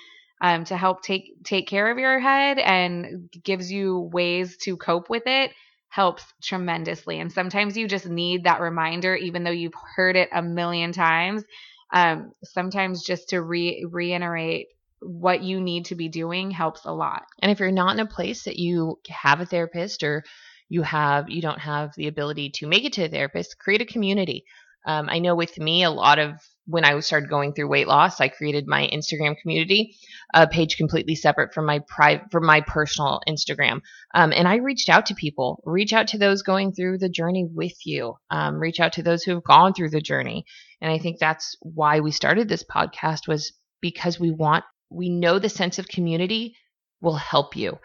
um, 0.43 0.65
to 0.65 0.77
help 0.77 1.03
take 1.03 1.43
take 1.43 1.67
care 1.67 1.91
of 1.91 1.99
your 1.99 2.21
head 2.21 2.59
and 2.59 3.31
gives 3.43 3.73
you 3.73 4.11
ways 4.13 4.57
to 4.59 4.77
cope 4.77 5.11
with 5.11 5.25
it 5.27 5.53
helps 5.91 6.25
tremendously. 6.41 7.19
And 7.19 7.31
sometimes 7.31 7.77
you 7.77 7.87
just 7.89 8.07
need 8.07 8.45
that 8.45 8.61
reminder, 8.61 9.15
even 9.17 9.43
though 9.45 9.51
you've 9.51 9.75
heard 9.97 10.17
it 10.17 10.31
a 10.33 10.41
million 10.41 10.93
times. 10.93 11.45
Um, 11.93 12.33
sometimes 12.45 13.03
just 13.05 13.31
to 13.31 13.43
re- 13.43 13.85
reiterate 13.91 14.69
what 15.01 15.43
you 15.43 15.61
need 15.61 15.87
to 15.87 15.97
be 15.97 16.09
doing 16.09 16.53
helps 16.53 16.85
a 16.85 16.93
lot. 16.93 17.23
And 17.41 17.51
if 17.51 17.59
you're 17.59 17.73
not 17.73 17.95
in 17.95 18.01
a 18.01 18.07
place 18.07 18.45
that 18.45 18.57
you 18.57 19.01
have 19.09 19.41
a 19.41 19.47
therapist 19.47 20.05
or 20.05 20.23
you 20.71 20.83
have 20.83 21.29
you 21.29 21.43
don't 21.43 21.59
have 21.59 21.91
the 21.97 22.07
ability 22.07 22.51
to 22.55 22.67
make 22.67 22.85
it 22.85 22.95
to 22.95 23.05
a 23.05 23.09
therapist, 23.09 23.59
create 23.59 23.83
a 23.83 23.87
community. 23.87 24.45
Um, 24.87 25.09
I 25.11 25.19
know 25.19 25.35
with 25.35 25.59
me, 25.59 25.83
a 25.83 25.91
lot 25.91 26.19
of 26.19 26.41
when 26.67 26.85
I 26.85 26.99
started 27.01 27.29
going 27.29 27.53
through 27.53 27.69
weight 27.69 27.89
loss, 27.89 28.21
I 28.21 28.29
created 28.29 28.67
my 28.67 28.89
Instagram 28.93 29.37
community, 29.37 29.97
a 30.33 30.47
page 30.47 30.77
completely 30.77 31.17
separate 31.17 31.53
from 31.53 31.67
my 31.67 31.81
private, 31.81 32.31
from 32.31 32.47
my 32.47 32.61
personal 32.61 33.21
Instagram. 33.29 33.81
Um, 34.15 34.33
and 34.33 34.47
I 34.47 34.57
reached 34.57 34.89
out 34.89 35.07
to 35.07 35.15
people, 35.15 35.63
reach 35.67 35.93
out 35.93 36.09
to 36.09 36.19
those 36.19 36.43
going 36.43 36.73
through 36.73 36.99
the 36.99 37.09
journey 37.09 37.47
with 37.53 37.75
you, 37.85 38.15
um, 38.31 38.59
reach 38.59 38.81
out 38.81 38.95
to 38.95 39.03
those 39.03 39.23
who 39.23 39.35
have 39.35 39.45
gone 39.45 39.75
through 39.75 39.91
the 39.91 40.01
journey. 40.01 40.45
And 40.81 40.91
I 40.91 40.99
think 40.99 41.19
that's 41.19 41.57
why 41.61 42.01
we 42.01 42.13
started 42.13 42.49
this 42.49 42.65
podcast 42.65 43.27
was 43.27 43.53
because 43.83 44.21
we 44.21 44.31
want, 44.31 44.65
we 44.89 45.11
know 45.11 45.39
the 45.39 45.49
sense 45.49 45.79
of 45.79 45.89
community 45.89 46.55
will 47.01 47.17
help 47.17 47.57
you. 47.57 47.79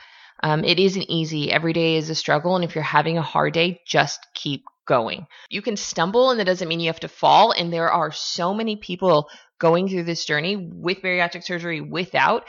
Um, 0.43 0.63
it 0.63 0.79
isn't 0.79 1.09
easy. 1.09 1.51
Every 1.51 1.73
day 1.73 1.95
is 1.95 2.09
a 2.09 2.15
struggle. 2.15 2.55
And 2.55 2.63
if 2.63 2.75
you're 2.75 2.83
having 2.83 3.17
a 3.17 3.23
hard 3.23 3.53
day, 3.53 3.81
just 3.87 4.25
keep 4.33 4.63
going. 4.87 5.25
You 5.49 5.61
can 5.61 5.77
stumble, 5.77 6.29
and 6.29 6.39
that 6.39 6.45
doesn't 6.45 6.67
mean 6.67 6.79
you 6.79 6.89
have 6.89 6.99
to 6.99 7.07
fall. 7.07 7.51
And 7.51 7.71
there 7.73 7.89
are 7.89 8.11
so 8.11 8.53
many 8.53 8.75
people 8.75 9.29
going 9.59 9.87
through 9.87 10.03
this 10.03 10.25
journey 10.25 10.55
with 10.57 11.01
bariatric 11.01 11.43
surgery, 11.43 11.81
without, 11.81 12.45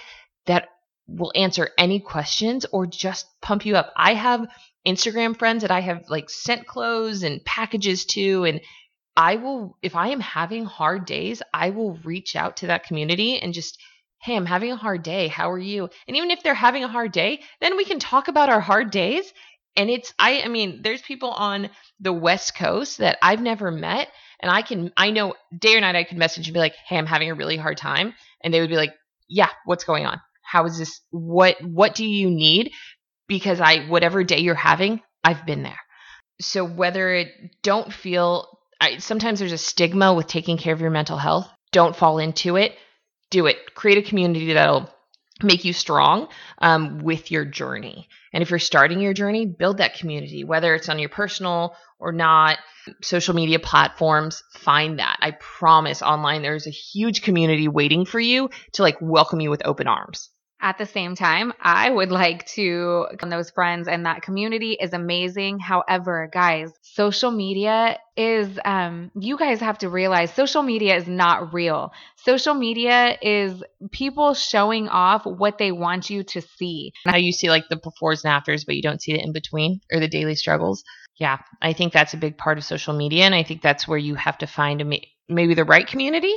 that 0.46 0.68
will 1.07 1.33
answer 1.35 1.70
any 1.79 2.01
questions 2.01 2.66
or 2.72 2.87
just 2.87 3.27
pump 3.40 3.64
you 3.64 3.77
up. 3.77 3.92
I 3.96 4.14
have 4.14 4.46
Instagram 4.87 5.38
friends 5.38 5.62
that 5.62 5.70
I 5.70 5.81
have 5.81 6.05
like 6.09 6.29
sent 6.29 6.66
clothes 6.66 7.22
and 7.22 7.44
packages 7.44 8.05
to, 8.07 8.44
and 8.44 8.61
I 9.16 9.37
will, 9.37 9.79
if 9.83 9.94
I 9.96 10.09
am 10.09 10.20
having 10.20 10.64
hard 10.64 11.07
days, 11.07 11.42
I 11.55 11.70
will 11.70 11.99
reach 12.05 12.37
out 12.37 12.59
to 12.59 12.66
that 12.66 12.85
community 12.85 13.38
and 13.38 13.55
just, 13.55 13.79
hey, 14.22 14.35
I'm 14.35 14.46
having 14.46 14.72
a 14.72 14.76
hard 14.76 15.02
day. 15.02 15.29
How 15.29 15.50
are 15.50 15.59
you? 15.59 15.88
And 16.09 16.16
even 16.16 16.31
if 16.31 16.42
they're 16.42 16.55
having 16.55 16.85
a 16.85 16.88
hard 16.88 17.12
day, 17.12 17.40
then 17.61 17.76
we 17.76 17.85
can 17.85 17.98
talk 17.98 18.29
about 18.29 18.48
our 18.48 18.61
hard 18.61 18.90
days 18.90 19.33
and 19.76 19.90
it's 19.90 20.12
I 20.18 20.42
I 20.42 20.48
mean, 20.48 20.81
there's 20.83 21.02
people 21.02 21.31
on 21.31 21.70
the 22.00 22.12
West 22.12 22.57
Coast 22.57 22.98
that 22.98 23.18
I've 23.22 23.42
never 23.42 23.70
met 23.70 24.09
and 24.40 24.50
I 24.50 24.62
can 24.62 24.92
I 24.96 25.11
know 25.11 25.35
day 25.57 25.76
or 25.76 25.81
night 25.81 25.96
I 25.96 26.05
could 26.05 26.18
message 26.18 26.48
and 26.48 26.55
be 26.55 26.61
like, 26.61 26.74
"Hey, 26.88 26.96
I'm 26.96 27.07
having 27.07 27.31
a 27.31 27.35
really 27.35 27.57
hard 27.57 27.76
time." 27.76 28.14
And 28.42 28.52
they 28.52 28.61
would 28.61 28.70
be 28.70 28.76
like, 28.76 28.94
"Yeah, 29.29 29.50
what's 29.64 29.85
going 29.85 30.07
on? 30.07 30.20
How 30.42 30.64
is 30.64 30.79
this 30.79 31.00
what 31.11 31.57
what 31.62 31.94
do 31.94 32.07
you 32.07 32.31
need?" 32.31 32.72
Because 33.29 33.61
I 33.61 33.87
whatever 33.87 34.24
day 34.24 34.38
you're 34.38 34.55
having, 34.55 35.02
I've 35.22 35.44
been 35.46 35.62
there. 35.62 35.81
So 36.40 36.64
whether 36.64 37.12
it 37.12 37.29
don't 37.62 37.92
feel 37.92 38.59
I, 38.81 38.98
sometimes 38.98 39.38
there's 39.38 39.52
a 39.52 39.59
stigma 39.59 40.14
with 40.14 40.26
taking 40.26 40.59
care 40.59 40.74
of 40.74 40.81
your 40.81 40.90
mental 40.90 41.16
health. 41.16 41.48
Don't 41.72 41.96
fall 41.96 42.18
into 42.18 42.57
it. 42.57 42.76
Do 43.37 43.44
it. 43.44 43.75
Create 43.75 43.99
a 43.99 44.09
community 44.09 44.55
that'll 44.55 44.88
make 45.42 45.66
you 45.66 45.75
strong 45.75 46.29
um, 46.57 47.01
with 47.01 47.31
your 47.31 47.44
journey. 47.44 48.09
And 48.33 48.42
if 48.42 48.49
you're 48.49 48.59
starting 48.59 48.99
your 48.99 49.12
journey, 49.12 49.44
build 49.44 49.77
that 49.77 49.99
community, 49.99 50.42
whether 50.42 50.75
it's 50.75 50.88
on 50.88 50.99
your 50.99 51.11
personal 51.11 51.77
or 51.99 52.12
not 52.12 52.57
social 53.03 53.35
media 53.35 53.59
platforms. 53.59 54.42
Find 54.55 55.01
that. 55.01 55.18
I 55.20 55.33
promise 55.33 56.01
online 56.01 56.40
there's 56.40 56.66
a 56.66 56.70
huge 56.70 57.20
community 57.20 57.68
waiting 57.68 58.07
for 58.07 58.18
you 58.18 58.49
to 58.72 58.83
like 58.83 58.96
welcome 59.03 59.40
you 59.40 59.51
with 59.51 59.66
open 59.66 59.87
arms. 59.87 60.31
At 60.61 60.79
the 60.79 60.87
same 60.87 61.14
time, 61.14 61.53
I 61.61 61.90
would 61.90 62.11
like 62.11 62.47
to 62.55 63.07
those 63.23 63.51
friends 63.51 63.88
and 63.88 64.07
that 64.07 64.23
community 64.23 64.73
is 64.81 64.95
amazing. 64.95 65.59
However, 65.59 66.31
guys, 66.33 66.73
social 66.81 67.31
media 67.31 67.99
is 68.16 68.59
um 68.64 69.11
you 69.14 69.37
guys 69.37 69.61
have 69.61 69.77
to 69.79 69.90
realize 69.90 70.33
social 70.33 70.62
media 70.62 70.97
is 70.97 71.07
not 71.07 71.53
real. 71.53 71.92
Social 72.16 72.55
media 72.55 73.19
is 73.21 73.62
people 73.92 74.33
showing 74.33 74.88
off 74.88 75.27
what 75.27 75.59
they 75.59 75.73
want 75.73 76.09
you 76.09 76.25
to 76.25 76.40
see. 76.40 76.92
How 77.05 77.19
you 77.19 77.33
see 77.33 77.51
like 77.51 77.69
the 77.69 77.77
befores 77.77 78.25
and 78.25 78.33
afters, 78.33 78.64
but 78.64 78.77
you 78.77 78.83
don't 78.83 79.03
see 79.03 79.12
the 79.12 79.23
in 79.23 79.33
between 79.33 79.81
or 79.92 80.01
the 80.01 80.09
daily 80.09 80.35
struggles. 80.35 80.83
Yeah, 81.19 81.38
I 81.61 81.75
think 81.75 81.92
that's 81.92 82.14
a 82.14 82.19
big 82.19 82.38
part 82.38 82.57
of 82.57 82.64
social 82.64 82.95
media 82.95 83.25
and 83.25 83.35
I 83.35 83.42
think 83.42 83.61
that's 83.61 83.87
where 83.87 83.99
you 83.99 84.14
have 84.14 84.38
to 84.38 84.47
find 84.47 84.81
a, 84.81 85.01
maybe 85.29 85.53
the 85.53 85.64
right 85.64 85.87
community. 85.87 86.35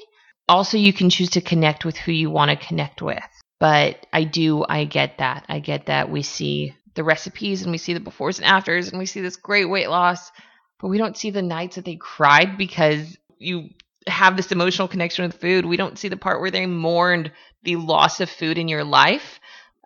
Also, 0.49 0.77
you 0.77 0.91
can 0.91 1.09
choose 1.09 1.29
to 1.31 1.41
connect 1.41 1.85
with 1.85 1.95
who 1.95 2.11
you 2.11 2.29
want 2.29 2.51
to 2.51 2.67
connect 2.67 3.01
with. 3.01 3.23
But 3.59 4.05
I 4.13 4.23
do, 4.23 4.65
I 4.67 4.85
get 4.85 5.17
that. 5.17 5.45
I 5.49 5.59
get 5.59 5.87
that 5.87 6.09
we 6.09 6.21
see 6.21 6.73
the 6.95 7.03
recipes 7.03 7.61
and 7.61 7.71
we 7.71 7.77
see 7.77 7.93
the 7.93 7.99
befores 7.99 8.37
and 8.37 8.45
afters 8.45 8.89
and 8.89 8.99
we 8.99 9.05
see 9.05 9.21
this 9.21 9.35
great 9.35 9.65
weight 9.65 9.89
loss, 9.89 10.31
but 10.79 10.87
we 10.87 10.97
don't 10.97 11.17
see 11.17 11.29
the 11.29 11.41
nights 11.41 11.75
that 11.75 11.85
they 11.85 11.95
cried 11.95 12.57
because 12.57 13.17
you 13.37 13.69
have 14.07 14.37
this 14.37 14.51
emotional 14.51 14.87
connection 14.87 15.25
with 15.25 15.39
food. 15.39 15.65
We 15.65 15.77
don't 15.77 15.99
see 15.99 16.07
the 16.07 16.17
part 16.17 16.41
where 16.41 16.51
they 16.51 16.65
mourned 16.65 17.31
the 17.63 17.75
loss 17.75 18.19
of 18.19 18.29
food 18.29 18.57
in 18.57 18.67
your 18.67 18.83
life. 18.83 19.39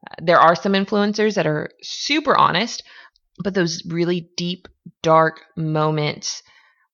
Uh, 0.06 0.16
there 0.22 0.40
are 0.40 0.56
some 0.56 0.74
influencers 0.74 1.36
that 1.36 1.48
are 1.48 1.70
super 1.82 2.38
honest, 2.38 2.84
but 3.40 3.54
those 3.54 3.84
really 3.86 4.30
deep, 4.38 4.68
dark 5.02 5.42
moments 5.56 6.44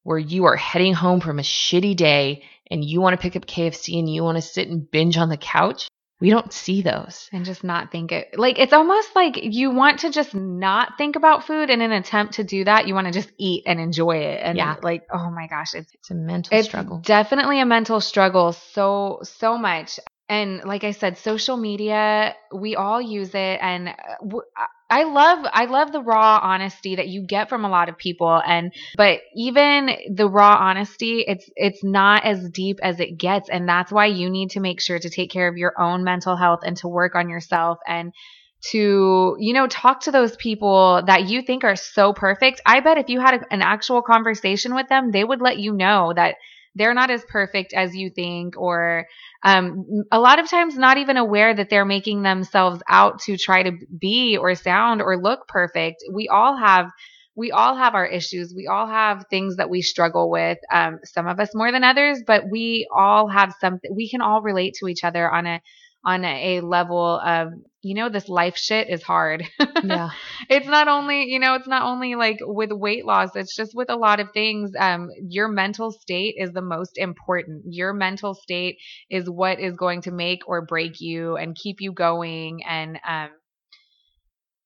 where 0.04 0.18
you 0.18 0.46
are 0.46 0.56
heading 0.56 0.94
home 0.94 1.20
from 1.20 1.40
a 1.40 1.44
shitty 1.44 1.96
day 1.96 2.44
and 2.72 2.84
you 2.84 3.02
want 3.02 3.14
to 3.14 3.22
pick 3.22 3.36
up 3.36 3.46
KFC 3.46 4.00
and 4.00 4.12
you 4.12 4.24
want 4.24 4.38
to 4.38 4.42
sit 4.42 4.70
and 4.70 4.90
binge 4.90 5.18
on 5.18 5.30
the 5.30 5.38
couch, 5.38 5.90
we 6.20 6.30
don't 6.30 6.52
see 6.52 6.82
those. 6.82 7.30
And 7.32 7.46
just 7.46 7.64
not 7.64 7.92
think 7.92 8.12
it 8.12 8.38
like 8.38 8.60
it's 8.60 8.74
almost 8.74 9.16
like 9.16 9.40
you 9.42 9.72
want 9.72 10.00
to 10.00 10.10
just 10.10 10.36
not 10.36 10.98
think 10.98 11.16
about 11.16 11.46
food 11.46 11.70
in 11.70 11.82
an 11.82 11.92
attempt 11.92 12.36
to 12.36 12.44
do 12.44 12.66
that 12.66 12.88
you 12.88 12.94
want 12.94 13.08
to 13.08 13.14
just 13.14 13.32
eat 13.38 13.64
and 13.66 13.80
enjoy 13.80 14.18
it 14.18 14.40
and 14.44 14.58
yeah. 14.58 14.76
like 14.82 15.08
oh 15.12 15.30
my 15.30 15.48
gosh 15.48 15.74
it's 15.74 15.92
it's 15.94 16.12
a 16.12 16.16
mental 16.16 16.58
it's 16.58 16.68
struggle. 16.68 17.00
definitely 17.00 17.60
a 17.60 17.66
mental 17.66 18.02
struggle 18.02 18.54
so 18.54 19.20
so 19.24 19.58
much. 19.58 20.00
And 20.28 20.64
like 20.64 20.84
i 20.84 20.92
said 20.92 21.18
social 21.18 21.58
media 21.58 22.36
we 22.54 22.76
all 22.76 23.02
use 23.02 23.30
it 23.30 23.60
and 23.62 23.90
uh, 23.90 24.66
I 24.90 25.04
love 25.04 25.46
I 25.52 25.66
love 25.66 25.92
the 25.92 26.02
raw 26.02 26.40
honesty 26.42 26.96
that 26.96 27.08
you 27.08 27.22
get 27.22 27.48
from 27.48 27.64
a 27.64 27.70
lot 27.70 27.90
of 27.90 27.98
people 27.98 28.42
and 28.46 28.74
but 28.98 29.20
even 29.36 29.92
the 30.12 30.28
raw 30.28 30.58
honesty 30.60 31.24
it's 31.28 31.50
it's 31.56 31.84
not 31.84 32.26
as 32.26 32.50
deep 32.50 32.80
as 32.82 33.00
it 33.00 33.18
gets 33.18 33.50
and 33.50 33.70
that's 33.70 33.92
why 33.92 34.08
you 34.08 34.30
need 34.30 34.52
to 34.52 34.60
make 34.60 34.82
sure 34.82 34.98
to 34.98 35.10
take 35.10 35.30
care 35.30 35.48
of 35.48 35.58
your 35.58 35.80
own 35.80 36.04
mental 36.04 36.36
health 36.36 36.62
and 36.64 36.78
to 36.78 36.88
work 36.88 37.14
on 37.14 37.30
yourself 37.30 37.78
and 37.88 38.14
to 38.62 39.38
you 39.40 39.54
know 39.54 39.68
talk 39.68 40.02
to 40.02 40.12
those 40.12 40.36
people 40.36 41.02
that 41.06 41.28
you 41.28 41.42
think 41.42 41.64
are 41.64 41.76
so 41.76 42.14
perfect. 42.14 42.62
I 42.66 42.80
bet 42.82 42.98
if 42.98 43.10
you 43.10 43.20
had 43.20 43.36
a, 43.36 43.54
an 43.54 43.62
actual 43.62 44.02
conversation 44.02 44.76
with 44.76 44.90
them, 44.90 45.12
they 45.12 45.24
would 45.24 45.42
let 45.42 45.60
you 45.60 45.74
know 45.74 46.14
that 46.16 46.36
they're 46.76 46.94
not 46.94 47.10
as 47.10 47.24
perfect 47.26 47.74
as 47.74 47.96
you 47.96 48.10
think 48.10 48.58
or 48.58 49.08
um, 49.44 49.86
a 50.12 50.20
lot 50.20 50.40
of 50.40 50.50
times 50.50 50.78
not 50.78 50.98
even 50.98 51.18
aware 51.18 51.54
that 51.54 51.70
they're 51.70 51.86
making 51.86 52.24
themselves 52.24 52.82
out 52.90 53.22
to 53.22 53.38
try 53.38 53.64
to 53.64 53.72
be 53.98 54.38
or 54.38 54.54
sound 54.56 55.02
or 55.02 55.22
look 55.22 55.48
perfect. 55.48 56.04
We 56.14 56.28
all 56.28 56.58
have 56.58 56.90
we 57.36 57.52
all 57.52 57.74
have 57.76 57.96
our 57.96 58.06
issues. 58.06 58.54
We 58.54 58.68
all 58.68 58.88
have 58.88 59.26
things 59.30 59.56
that 59.58 59.70
we 59.70 59.82
struggle 59.82 60.30
with 60.30 60.58
um, 60.74 61.00
some 61.06 61.26
of 61.28 61.40
us 61.40 61.56
more 61.56 61.72
than 61.72 61.84
others 61.84 62.22
but 62.26 62.44
we 62.52 62.88
all 62.94 63.28
have 63.30 63.54
something 63.60 63.92
we 63.96 64.10
can 64.10 64.22
all 64.22 64.42
relate 64.42 64.76
to 64.80 64.88
each 64.88 65.04
other 65.04 65.30
on 65.32 65.46
a 65.46 65.62
on 66.06 66.24
a 66.24 66.62
level 66.62 67.20
of 67.20 67.50
you 67.82 67.96
know 67.96 68.10
this 68.10 68.28
life 68.28 68.58
shit 68.58 68.90
is 68.90 69.04
hard. 69.04 69.46
Yeah. 69.82 70.10
It's 70.50 70.68
not 70.68 70.90
only 70.90 71.32
you 71.32 71.40
know 71.40 71.56
it's 71.56 71.68
not 71.68 71.84
only 71.84 72.16
like 72.16 72.40
with 72.42 72.72
weight 72.72 73.06
loss 73.06 73.36
it's 73.36 73.56
just 73.56 73.74
with 73.74 73.90
a 73.90 73.96
lot 73.96 74.20
of 74.20 74.34
things 74.34 74.72
um 74.78 75.10
your 75.22 75.48
mental 75.48 75.92
state 75.92 76.36
is 76.38 76.52
the 76.52 76.62
most 76.62 76.98
important. 76.98 77.64
Your 77.70 77.94
mental 77.94 78.34
state 78.34 78.78
is 79.10 79.30
what 79.30 79.60
is 79.60 79.76
going 79.76 80.02
to 80.04 80.12
make 80.12 80.42
or 80.48 80.66
break 80.66 81.00
you 81.00 81.38
and 81.38 81.56
keep 81.56 81.78
you 81.80 81.94
going 81.94 82.62
and 82.68 83.00
um 83.08 83.30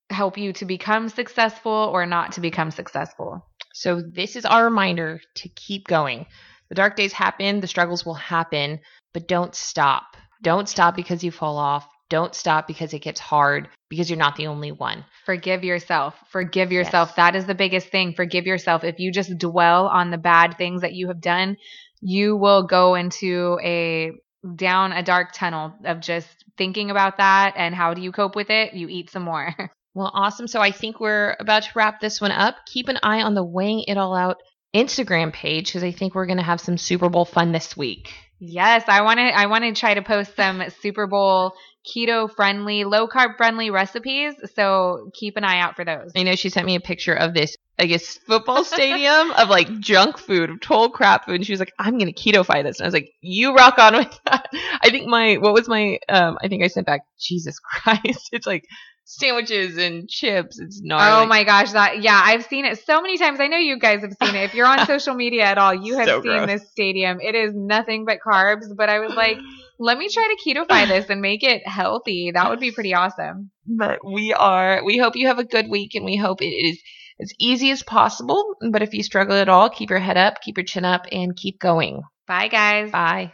help 0.09 0.37
you 0.37 0.53
to 0.53 0.65
become 0.65 1.09
successful 1.09 1.91
or 1.93 2.05
not 2.05 2.33
to 2.33 2.41
become 2.41 2.71
successful. 2.71 3.45
So 3.73 4.01
this 4.01 4.35
is 4.35 4.45
our 4.45 4.65
reminder 4.65 5.21
to 5.35 5.49
keep 5.49 5.87
going. 5.87 6.25
The 6.69 6.75
dark 6.75 6.95
days 6.95 7.13
happen 7.13 7.61
the 7.61 7.67
struggles 7.67 8.03
will 8.03 8.15
happen 8.15 8.79
but 9.13 9.27
don't 9.27 9.53
stop 9.53 10.17
don't 10.43 10.69
stop 10.69 10.95
because 10.95 11.23
you 11.23 11.31
fall 11.31 11.57
off. 11.57 11.87
Don't 12.09 12.35
stop 12.35 12.67
because 12.67 12.93
it 12.93 12.99
gets 12.99 13.19
hard 13.19 13.69
because 13.89 14.09
you're 14.09 14.19
not 14.19 14.35
the 14.35 14.47
only 14.47 14.71
one. 14.71 15.03
Forgive 15.25 15.63
yourself. 15.63 16.13
Forgive 16.31 16.71
yourself. 16.71 17.09
Yes. 17.09 17.15
That 17.15 17.35
is 17.35 17.45
the 17.47 17.55
biggest 17.55 17.87
thing. 17.87 18.13
Forgive 18.13 18.45
yourself. 18.45 18.83
If 18.83 18.99
you 18.99 19.11
just 19.11 19.37
dwell 19.39 19.87
on 19.87 20.11
the 20.11 20.17
bad 20.17 20.57
things 20.57 20.81
that 20.81 20.93
you 20.93 21.07
have 21.07 21.21
done, 21.21 21.57
you 22.01 22.35
will 22.35 22.67
go 22.67 22.93
into 22.95 23.57
a 23.63 24.11
down 24.55 24.91
a 24.91 25.01
dark 25.01 25.31
tunnel 25.31 25.73
of 25.85 26.01
just 26.01 26.27
thinking 26.57 26.91
about 26.91 27.17
that 27.17 27.53
and 27.55 27.73
how 27.73 27.93
do 27.93 28.01
you 28.01 28.11
cope 28.11 28.35
with 28.35 28.49
it? 28.49 28.73
You 28.73 28.89
eat 28.89 29.09
some 29.09 29.23
more. 29.23 29.55
Well, 29.95 30.09
awesome. 30.11 30.47
So 30.47 30.59
I 30.59 30.71
think 30.71 30.99
we're 30.99 31.35
about 31.39 31.63
to 31.63 31.69
wrap 31.75 32.01
this 32.01 32.19
one 32.19 32.31
up. 32.31 32.55
Keep 32.65 32.87
an 32.87 32.97
eye 33.03 33.21
on 33.21 33.35
the 33.35 33.43
Weighing 33.43 33.83
It 33.87 33.95
All 33.95 34.15
Out 34.15 34.37
Instagram 34.75 35.31
page 35.31 35.67
because 35.67 35.83
I 35.83 35.91
think 35.91 36.15
we're 36.15 36.25
going 36.25 36.39
to 36.39 36.43
have 36.43 36.59
some 36.59 36.79
Super 36.79 37.09
Bowl 37.09 37.25
fun 37.25 37.51
this 37.51 37.77
week. 37.77 38.11
Yes, 38.39 38.83
I 38.87 39.01
want 39.03 39.19
to. 39.19 39.23
I 39.23 39.45
want 39.45 39.63
to 39.63 39.73
try 39.73 39.93
to 39.93 40.01
post 40.01 40.35
some 40.35 40.63
Super 40.81 41.07
Bowl 41.07 41.53
keto 41.85 42.33
friendly, 42.33 42.83
low 42.83 43.07
carb 43.07 43.37
friendly 43.37 43.69
recipes. 43.69 44.33
So 44.55 45.09
keep 45.13 45.37
an 45.37 45.43
eye 45.43 45.59
out 45.59 45.75
for 45.75 45.85
those. 45.85 46.11
I 46.15 46.23
know 46.23 46.35
she 46.35 46.49
sent 46.49 46.65
me 46.65 46.75
a 46.75 46.79
picture 46.81 47.13
of 47.13 47.33
this, 47.33 47.55
I 47.79 47.85
guess, 47.85 48.17
football 48.27 48.63
stadium 48.63 49.31
of 49.31 49.49
like 49.49 49.79
junk 49.79 50.17
food, 50.17 50.49
of 50.49 50.59
total 50.61 50.89
crap 50.89 51.25
food. 51.25 51.35
And 51.35 51.45
she 51.45 51.53
was 51.53 51.59
like, 51.59 51.73
I'm 51.79 51.97
going 51.97 52.11
to 52.11 52.19
keto-fy 52.19 52.63
this. 52.63 52.79
And 52.79 52.85
I 52.85 52.87
was 52.87 52.93
like, 52.93 53.11
you 53.21 53.53
rock 53.53 53.77
on 53.77 53.95
with 53.95 54.19
that. 54.25 54.47
I 54.81 54.89
think 54.89 55.07
my, 55.07 55.35
what 55.35 55.53
was 55.53 55.67
my, 55.67 55.99
um, 56.09 56.37
I 56.41 56.47
think 56.47 56.63
I 56.63 56.67
sent 56.67 56.85
back, 56.85 57.01
Jesus 57.19 57.59
Christ. 57.59 58.29
It's 58.33 58.47
like 58.47 58.65
sandwiches 59.05 59.77
and 59.77 60.07
chips. 60.07 60.59
It's 60.59 60.81
gnarly. 60.81 61.23
Oh 61.23 61.27
my 61.27 61.43
gosh, 61.43 61.71
that 61.71 62.01
yeah, 62.01 62.19
I've 62.23 62.45
seen 62.45 62.65
it 62.65 62.83
so 62.85 63.01
many 63.01 63.17
times. 63.17 63.39
I 63.39 63.47
know 63.47 63.57
you 63.57 63.77
guys 63.79 64.01
have 64.01 64.13
seen 64.21 64.35
it. 64.35 64.43
If 64.43 64.53
you're 64.53 64.65
on 64.65 64.85
social 64.87 65.13
media 65.15 65.43
at 65.43 65.57
all, 65.57 65.73
you 65.73 65.97
have 65.97 66.07
So 66.07 66.21
seen 66.21 66.31
gross. 66.31 66.47
this 66.47 66.69
stadium. 66.71 67.19
It 67.21 67.35
is 67.35 67.53
nothing 67.55 68.05
but 68.05 68.19
carbs. 68.25 68.65
But 68.75 68.89
I 68.89 68.99
was 68.99 69.13
like, 69.13 69.37
let 69.79 69.97
me 69.97 70.09
try 70.09 70.33
to 70.35 70.49
keto-fy 70.49 70.85
this 70.87 71.09
and 71.09 71.21
make 71.21 71.43
it 71.43 71.67
healthy. 71.67 72.31
That 72.33 72.49
would 72.49 72.59
be 72.59 72.71
pretty 72.71 72.93
awesome. 72.93 73.51
But 73.67 73.99
we 74.05 74.33
are, 74.33 74.83
we 74.83 74.97
hope 74.97 75.15
you 75.15 75.27
have 75.27 75.39
a 75.39 75.43
good 75.45 75.69
week 75.69 75.95
and 75.95 76.05
we 76.05 76.15
hope 76.17 76.41
it 76.41 76.45
is 76.45 76.81
as 77.21 77.31
easy 77.39 77.71
as 77.71 77.83
possible. 77.83 78.55
But 78.71 78.81
if 78.81 78.93
you 78.93 79.03
struggle 79.03 79.35
at 79.35 79.49
all, 79.49 79.69
keep 79.69 79.89
your 79.89 79.99
head 79.99 80.17
up, 80.17 80.41
keep 80.41 80.57
your 80.57 80.65
chin 80.65 80.85
up, 80.85 81.05
and 81.11 81.35
keep 81.35 81.59
going. 81.59 82.01
Bye, 82.27 82.47
guys. 82.47 82.91
Bye. 82.91 83.33